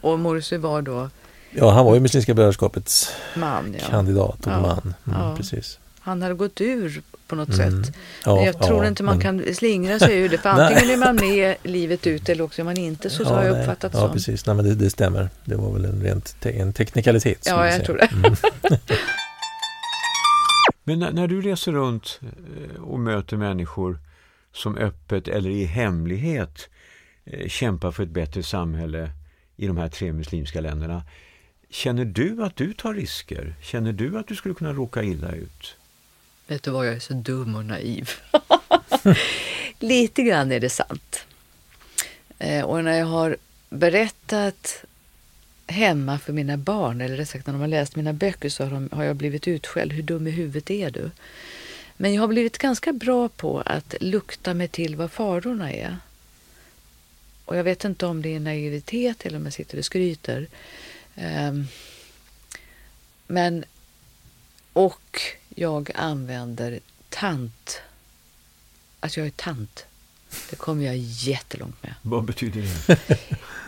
Och 0.00 0.18
Morsi 0.18 0.56
var 0.56 0.82
då? 0.82 1.10
Ja, 1.50 1.70
han 1.70 1.84
var 1.84 1.94
ju 1.94 2.00
Muslimska 2.00 2.34
brödraskapets 2.34 3.12
man, 3.36 3.76
ja. 3.80 3.86
kandidat 3.90 4.46
och 4.46 4.52
ja. 4.52 4.60
man. 4.60 4.94
Mm, 5.06 5.20
ja. 5.20 5.36
Precis. 5.36 5.78
Han 6.02 6.22
hade 6.22 6.34
gått 6.34 6.60
ur 6.60 7.02
på 7.26 7.36
något 7.36 7.58
mm. 7.58 7.84
sätt. 7.84 7.94
Ja, 8.24 8.44
jag 8.44 8.58
tror 8.58 8.82
ja, 8.84 8.88
inte 8.88 9.02
man 9.02 9.18
men... 9.18 9.22
kan 9.22 9.54
slingra 9.54 9.98
sig 9.98 10.18
ur 10.18 10.28
det. 10.28 10.38
För 10.38 10.48
antingen 10.48 10.90
är 10.90 10.96
man 10.96 11.16
med 11.16 11.56
livet 11.62 12.06
ut 12.06 12.28
eller 12.28 12.44
också 12.44 12.62
är 12.62 12.64
man 12.64 12.76
inte. 12.76 13.10
Så, 13.10 13.22
ja, 13.22 13.26
så 13.26 13.34
har 13.34 13.44
jag 13.44 13.60
uppfattat 13.60 13.92
det 13.92 13.98
Ja, 13.98 14.12
precis. 14.12 14.46
Nej, 14.46 14.56
men 14.56 14.64
det, 14.64 14.74
det, 14.74 14.90
stämmer. 14.90 15.28
Det 15.44 15.56
var 15.56 15.72
väl 15.72 15.84
en 15.84 16.02
rent 16.02 16.40
te 16.40 16.58
en 16.58 16.72
teknikalitet. 16.72 17.46
Ja, 17.46 17.64
jag 17.64 17.74
säga. 17.74 17.84
tror 17.84 17.96
det. 17.96 18.08
Mm. 18.12 18.36
men 20.84 20.98
när, 20.98 21.12
när, 21.12 21.28
du 21.28 21.40
reser 21.40 21.72
runt 21.72 22.20
eh, 22.22 22.82
och 22.82 23.00
möter 23.00 23.36
människor 23.36 23.98
som 24.54 24.76
öppet 24.76 25.28
eller 25.28 25.50
i 25.50 25.64
hemlighet 25.64 26.68
eh, 27.24 27.48
kämpar 27.48 27.90
för 27.90 28.02
ett 28.02 28.10
bättre 28.10 28.42
samhälle 28.42 29.10
i 29.56 29.66
de 29.66 29.76
här 29.76 29.88
tre 29.88 30.12
muslimska 30.12 30.60
länderna. 30.60 31.02
Känner 31.70 32.04
du 32.04 32.44
att 32.44 32.56
du 32.56 32.72
tar 32.72 32.94
risker? 32.94 33.54
Känner 33.62 33.92
du 33.92 34.18
att 34.18 34.28
du 34.28 34.36
skulle 34.36 34.54
kunna 34.54 34.72
råka 34.72 35.02
illa 35.02 35.32
ut? 35.32 35.76
Vet 36.52 36.62
du 36.62 36.70
vad, 36.70 36.86
jag 36.86 36.94
är 36.94 37.00
så 37.00 37.14
dum 37.14 37.54
och 37.54 37.64
naiv. 37.64 38.10
Lite 39.78 40.22
grann 40.22 40.52
är 40.52 40.60
det 40.60 40.70
sant. 40.70 41.26
Eh, 42.38 42.64
och 42.64 42.84
när 42.84 42.98
jag 42.98 43.06
har 43.06 43.36
berättat 43.68 44.84
hemma 45.66 46.18
för 46.18 46.32
mina 46.32 46.56
barn, 46.56 47.00
eller 47.00 47.16
rätt 47.16 47.28
sagt 47.28 47.46
när 47.46 47.54
de 47.54 47.60
har 47.60 47.68
läst 47.68 47.96
mina 47.96 48.12
böcker 48.12 48.48
så 48.48 48.64
har, 48.64 48.70
de, 48.70 48.88
har 48.92 49.04
jag 49.04 49.16
blivit 49.16 49.48
utskälld. 49.48 49.92
Hur 49.92 50.02
dum 50.02 50.26
i 50.26 50.30
huvudet 50.30 50.70
är 50.70 50.90
du? 50.90 51.10
Men 51.96 52.14
jag 52.14 52.22
har 52.22 52.28
blivit 52.28 52.58
ganska 52.58 52.92
bra 52.92 53.28
på 53.28 53.60
att 53.60 53.94
lukta 54.00 54.54
mig 54.54 54.68
till 54.68 54.96
vad 54.96 55.12
farorna 55.12 55.72
är. 55.72 55.96
Och 57.44 57.56
jag 57.56 57.64
vet 57.64 57.84
inte 57.84 58.06
om 58.06 58.22
det 58.22 58.34
är 58.34 58.40
naivitet 58.40 59.26
eller 59.26 59.38
om 59.38 59.44
jag 59.44 59.52
sitter 59.52 59.78
och 59.78 59.84
skryter. 59.84 60.46
Um, 61.16 61.66
men, 63.26 63.64
och 64.72 65.20
jag 65.54 65.90
använder 65.94 66.80
tant. 67.08 67.80
Att 69.00 69.16
jag 69.16 69.26
är 69.26 69.30
tant. 69.30 69.86
Det 70.50 70.56
kommer 70.56 70.84
jag 70.84 70.96
jättelångt 70.96 71.82
med. 71.82 71.94
Vad 72.02 72.24
betyder 72.24 72.62
det? 72.62 72.98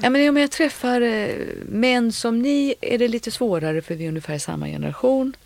ja, 0.03 0.11
men 0.11 0.29
om 0.29 0.37
jag 0.37 0.51
träffar 0.51 1.01
eh, 1.01 1.35
män 1.69 2.13
som 2.13 2.39
ni 2.39 2.75
är 2.81 2.99
det 2.99 3.09
lite 3.09 3.31
svårare 3.31 3.83
för 3.83 3.95
vi 3.95 4.05
är 4.05 4.09
ungefär 4.09 4.39
samma 4.39 4.67
generation. 4.67 5.37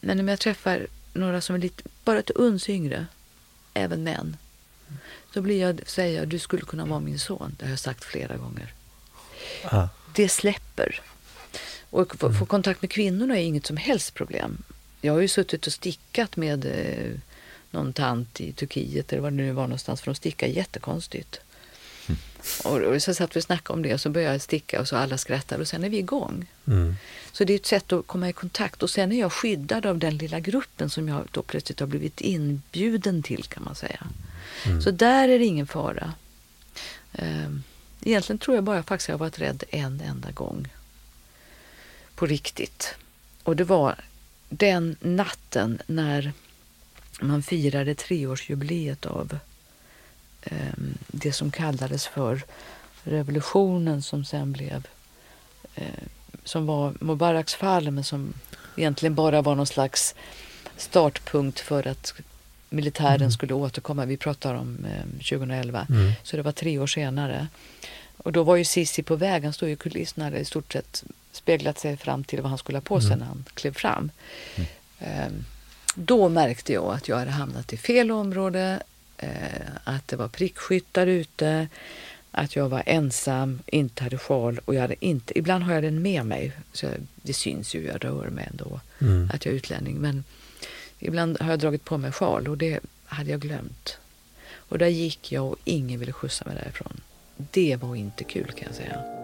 Men 0.00 0.20
om 0.20 0.28
jag 0.28 0.40
träffar 0.40 0.86
några 1.12 1.40
som 1.40 1.54
är 1.54 1.58
lite, 1.58 1.82
bara 2.04 2.18
ett 2.18 2.30
uns 2.30 2.68
yngre, 2.68 3.06
även 3.74 4.02
män, 4.02 4.36
då 5.32 5.40
blir 5.40 5.60
jag, 5.60 5.80
säger 5.86 6.18
jag, 6.18 6.28
du 6.28 6.38
skulle 6.38 6.62
kunna 6.62 6.86
vara 6.86 7.00
min 7.00 7.18
son. 7.18 7.56
Det 7.58 7.64
har 7.64 7.70
jag 7.70 7.78
sagt 7.78 8.04
flera 8.04 8.36
gånger. 8.36 8.72
Ah. 9.64 9.88
Det 10.14 10.28
släpper. 10.28 11.00
Och 11.90 12.16
få, 12.16 12.32
få 12.32 12.46
kontakt 12.46 12.82
med 12.82 12.90
kvinnorna 12.90 13.38
är 13.38 13.42
inget 13.42 13.66
som 13.66 13.76
helst 13.76 14.14
problem. 14.14 14.62
Jag 15.04 15.12
har 15.12 15.20
ju 15.20 15.28
suttit 15.28 15.66
och 15.66 15.72
stickat 15.72 16.36
med 16.36 16.64
eh, 16.64 17.20
någon 17.70 17.92
tant 17.92 18.40
i 18.40 18.52
Turkiet 18.52 19.12
eller 19.12 19.22
var 19.22 19.30
det 19.30 19.36
nu 19.36 19.52
var 19.52 19.62
någonstans 19.62 20.00
för 20.00 20.06
de 20.06 20.14
stickar 20.14 20.46
jättekonstigt. 20.46 21.40
Mm. 22.06 22.18
Och, 22.64 22.94
och 22.94 23.02
så 23.02 23.14
satt 23.14 23.36
vi 23.36 23.40
och 23.40 23.44
snackade 23.44 23.76
om 23.76 23.82
det 23.82 23.94
och 23.94 24.00
så 24.00 24.10
började 24.10 24.34
jag 24.34 24.42
sticka 24.42 24.80
och 24.80 24.88
så 24.88 24.96
alla 24.96 25.18
skrattade 25.18 25.60
och 25.60 25.68
sen 25.68 25.84
är 25.84 25.88
vi 25.88 25.98
igång. 25.98 26.46
Mm. 26.66 26.96
Så 27.32 27.44
det 27.44 27.52
är 27.52 27.56
ett 27.56 27.66
sätt 27.66 27.92
att 27.92 28.06
komma 28.06 28.28
i 28.28 28.32
kontakt 28.32 28.82
och 28.82 28.90
sen 28.90 29.12
är 29.12 29.20
jag 29.20 29.32
skyddad 29.32 29.86
av 29.86 29.98
den 29.98 30.16
lilla 30.16 30.40
gruppen 30.40 30.90
som 30.90 31.08
jag 31.08 31.28
då 31.30 31.42
plötsligt 31.42 31.80
har 31.80 31.86
blivit 31.86 32.20
inbjuden 32.20 33.22
till 33.22 33.44
kan 33.44 33.64
man 33.64 33.74
säga. 33.74 34.06
Mm. 34.66 34.82
Så 34.82 34.90
där 34.90 35.28
är 35.28 35.38
det 35.38 35.44
ingen 35.44 35.66
fara. 35.66 36.12
Ehm, 37.12 37.62
egentligen 38.04 38.38
tror 38.38 38.54
jag 38.54 38.64
bara 38.64 38.82
faktiskt 38.82 39.08
jag 39.08 39.14
har 39.14 39.26
varit 39.26 39.38
rädd 39.38 39.64
en 39.70 40.00
enda 40.00 40.30
gång. 40.30 40.68
På 42.14 42.26
riktigt. 42.26 42.94
Och 43.42 43.56
det 43.56 43.64
var 43.64 43.96
den 44.48 44.96
natten 45.00 45.82
när 45.86 46.32
man 47.20 47.42
firade 47.42 47.94
treårsjubileet 47.94 49.06
av 49.06 49.38
eh, 50.42 50.56
det 51.06 51.32
som 51.32 51.50
kallades 51.50 52.06
för 52.06 52.44
revolutionen 53.02 54.02
som 54.02 54.24
sen 54.24 54.52
blev 54.52 54.86
eh, 55.74 56.04
som 56.44 56.66
var 56.66 56.94
Mubaraks 57.00 57.54
fall 57.54 57.90
men 57.90 58.04
som 58.04 58.34
egentligen 58.76 59.14
bara 59.14 59.42
var 59.42 59.54
någon 59.54 59.66
slags 59.66 60.14
startpunkt 60.76 61.60
för 61.60 61.86
att 61.86 62.14
militären 62.68 63.16
mm. 63.16 63.30
skulle 63.30 63.54
återkomma. 63.54 64.04
Vi 64.04 64.16
pratar 64.16 64.54
om 64.54 64.78
eh, 64.84 65.04
2011. 65.18 65.86
Mm. 65.90 66.12
Så 66.22 66.36
det 66.36 66.42
var 66.42 66.52
tre 66.52 66.78
år 66.78 66.86
senare. 66.86 67.46
Och 68.16 68.32
då 68.32 68.42
var 68.42 68.56
ju 68.56 68.64
Sissi 68.64 69.02
på 69.02 69.16
väg. 69.16 69.44
Han 69.44 69.52
stod 69.52 69.68
i 69.68 69.76
kulisserna 69.76 70.38
i 70.38 70.44
stort 70.44 70.72
sett 70.72 71.04
speglat 71.36 71.78
sig 71.78 71.96
fram 71.96 72.24
till 72.24 72.40
vad 72.40 72.48
han 72.50 72.58
skulle 72.58 72.78
ha 72.78 72.82
på 72.82 73.00
sig 73.00 73.06
mm. 73.06 73.18
när 73.18 73.26
han 73.26 73.44
klev 73.54 73.74
fram. 73.74 74.10
Mm. 74.56 74.68
Eh, 74.98 75.32
då 75.94 76.28
märkte 76.28 76.72
jag 76.72 76.94
att 76.94 77.08
jag 77.08 77.16
hade 77.16 77.30
hamnat 77.30 77.72
i 77.72 77.76
fel 77.76 78.10
område, 78.10 78.82
eh, 79.18 79.28
att 79.84 80.08
det 80.08 80.16
var 80.16 80.28
prickskyttar 80.28 81.06
ute, 81.06 81.68
att 82.30 82.56
jag 82.56 82.68
var 82.68 82.82
ensam, 82.86 83.58
inte 83.66 84.04
hade 84.04 84.18
sjal 84.18 84.60
och 84.64 84.74
jag 84.74 84.80
hade 84.80 85.04
inte, 85.04 85.38
ibland 85.38 85.64
har 85.64 85.74
jag 85.74 85.82
den 85.82 86.02
med 86.02 86.26
mig, 86.26 86.52
så 86.72 86.88
det 87.22 87.32
syns 87.32 87.74
ju, 87.74 87.86
jag 87.86 88.04
rör 88.04 88.28
mig 88.30 88.48
ändå, 88.50 88.80
mm. 89.00 89.30
att 89.34 89.44
jag 89.44 89.52
är 89.52 89.56
utlänning. 89.56 89.96
Men 89.96 90.24
ibland 90.98 91.40
har 91.40 91.50
jag 91.50 91.58
dragit 91.58 91.84
på 91.84 91.98
mig 91.98 92.12
sjal 92.12 92.48
och 92.48 92.58
det 92.58 92.80
hade 93.04 93.30
jag 93.30 93.40
glömt. 93.40 93.98
Och 94.68 94.78
där 94.78 94.86
gick 94.86 95.32
jag 95.32 95.46
och 95.46 95.56
ingen 95.64 96.00
ville 96.00 96.12
skjutsa 96.12 96.44
mig 96.44 96.54
därifrån. 96.54 97.00
Det 97.36 97.76
var 97.76 97.96
inte 97.96 98.24
kul 98.24 98.52
kan 98.52 98.66
jag 98.66 98.74
säga. 98.74 99.23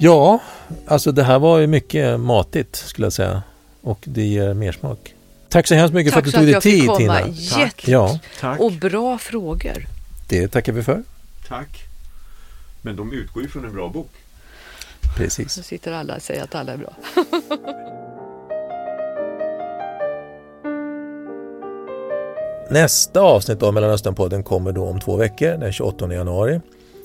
Ja, 0.00 0.38
alltså 0.86 1.12
det 1.12 1.22
här 1.22 1.38
var 1.38 1.58
ju 1.58 1.66
mycket 1.66 2.20
matigt 2.20 2.76
skulle 2.76 3.06
jag 3.06 3.12
säga. 3.12 3.42
Och 3.82 3.98
det 4.04 4.22
ger 4.22 4.54
mer 4.54 4.72
smak. 4.72 5.14
Tack 5.48 5.66
så 5.66 5.74
hemskt 5.74 5.94
mycket 5.94 6.12
Tack 6.12 6.24
för 6.24 6.28
att 6.28 6.34
du 6.34 6.52
tog 6.52 6.62
dig 6.62 6.72
tid 6.72 6.90
Tina. 6.96 7.20
Tack 7.52 7.88
Ja. 7.88 8.18
Tack. 8.40 8.60
Och 8.60 8.72
bra 8.72 9.18
frågor. 9.18 9.86
Det 10.28 10.48
tackar 10.48 10.72
vi 10.72 10.82
för. 10.82 11.02
Tack. 11.48 11.68
Men 12.82 12.96
de 12.96 13.12
utgår 13.12 13.42
ju 13.42 13.48
från 13.48 13.64
en 13.64 13.72
bra 13.72 13.88
bok. 13.88 14.10
Precis. 15.16 15.52
Så 15.52 15.62
sitter 15.62 15.92
alla 15.92 16.16
och 16.16 16.22
säger 16.22 16.42
att 16.44 16.54
alla 16.54 16.72
är 16.72 16.76
bra. 16.76 16.92
Nästa 22.70 23.20
avsnitt 23.20 23.62
av 23.62 23.74
Mellanösternpodden 23.74 24.42
kommer 24.42 24.72
då 24.72 24.84
om 24.84 25.00
två 25.00 25.16
veckor, 25.16 25.56
den 25.56 25.72
28 25.72 26.12
januari. 26.12 26.60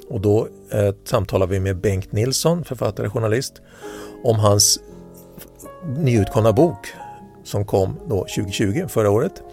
Och 0.09 0.21
då 0.21 0.47
eh, 0.71 0.93
samtalar 1.03 1.47
vi 1.47 1.59
med 1.59 1.77
Bengt 1.77 2.11
Nilsson, 2.11 2.63
författare 2.63 3.07
och 3.07 3.13
journalist, 3.13 3.61
om 4.23 4.39
hans 4.39 4.79
nyutkomna 5.97 6.53
bok 6.53 6.87
som 7.43 7.65
kom 7.65 7.99
då 8.09 8.15
2020, 8.15 8.85
förra 8.87 9.11
året, 9.11 9.43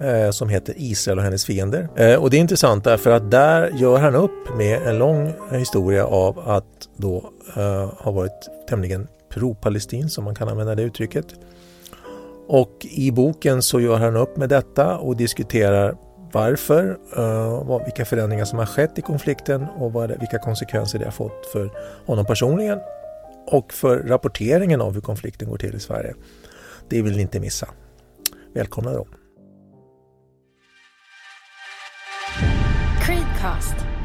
eh, 0.00 0.30
som 0.30 0.48
heter 0.48 0.74
Israel 0.76 1.18
och 1.18 1.24
hennes 1.24 1.44
fiender. 1.44 1.88
Eh, 1.96 2.14
och 2.14 2.30
det 2.30 2.36
är 2.36 2.40
intressant 2.40 2.84
därför 2.84 3.10
att 3.10 3.30
där 3.30 3.70
gör 3.74 3.98
han 3.98 4.14
upp 4.14 4.56
med 4.56 4.82
en 4.82 4.98
lång 4.98 5.32
historia 5.52 6.06
av 6.06 6.38
att 6.38 6.88
då 6.96 7.30
eh, 7.56 7.90
ha 7.98 8.10
varit 8.10 8.48
tämligen 8.68 9.08
pro-palestin, 9.28 10.08
som 10.08 10.24
man 10.24 10.34
kan 10.34 10.48
använda 10.48 10.74
det 10.74 10.82
uttrycket. 10.82 11.26
Och 12.48 12.86
i 12.90 13.10
boken 13.10 13.62
så 13.62 13.80
gör 13.80 13.96
han 13.96 14.16
upp 14.16 14.36
med 14.36 14.48
detta 14.48 14.98
och 14.98 15.16
diskuterar 15.16 15.96
varför, 16.32 16.98
eh, 17.16 17.84
vilka 17.84 18.04
förändringar 18.04 18.44
som 18.44 18.58
har 18.58 18.66
skett 18.66 18.98
i 18.98 19.02
konflikten 19.02 19.66
och 19.78 19.92
vad 19.92 20.10
vilka 20.20 20.38
konsekvenser 20.38 20.98
det 20.98 21.04
har 21.04 21.12
fått 21.12 21.46
för 21.52 21.70
honom 22.06 22.26
personligen 22.26 22.78
och 23.46 23.72
för 23.72 23.98
rapporteringen 23.98 24.80
av 24.80 24.94
hur 24.94 25.00
konflikten 25.00 25.48
går 25.48 25.58
till 25.58 25.74
i 25.74 25.80
Sverige. 25.80 26.14
Det 26.88 27.02
vill 27.02 27.16
ni 27.16 27.22
inte 27.22 27.40
missa. 27.40 27.68
Välkomna 28.54 28.92
då! 28.92 29.06
Creedcast 33.02 33.95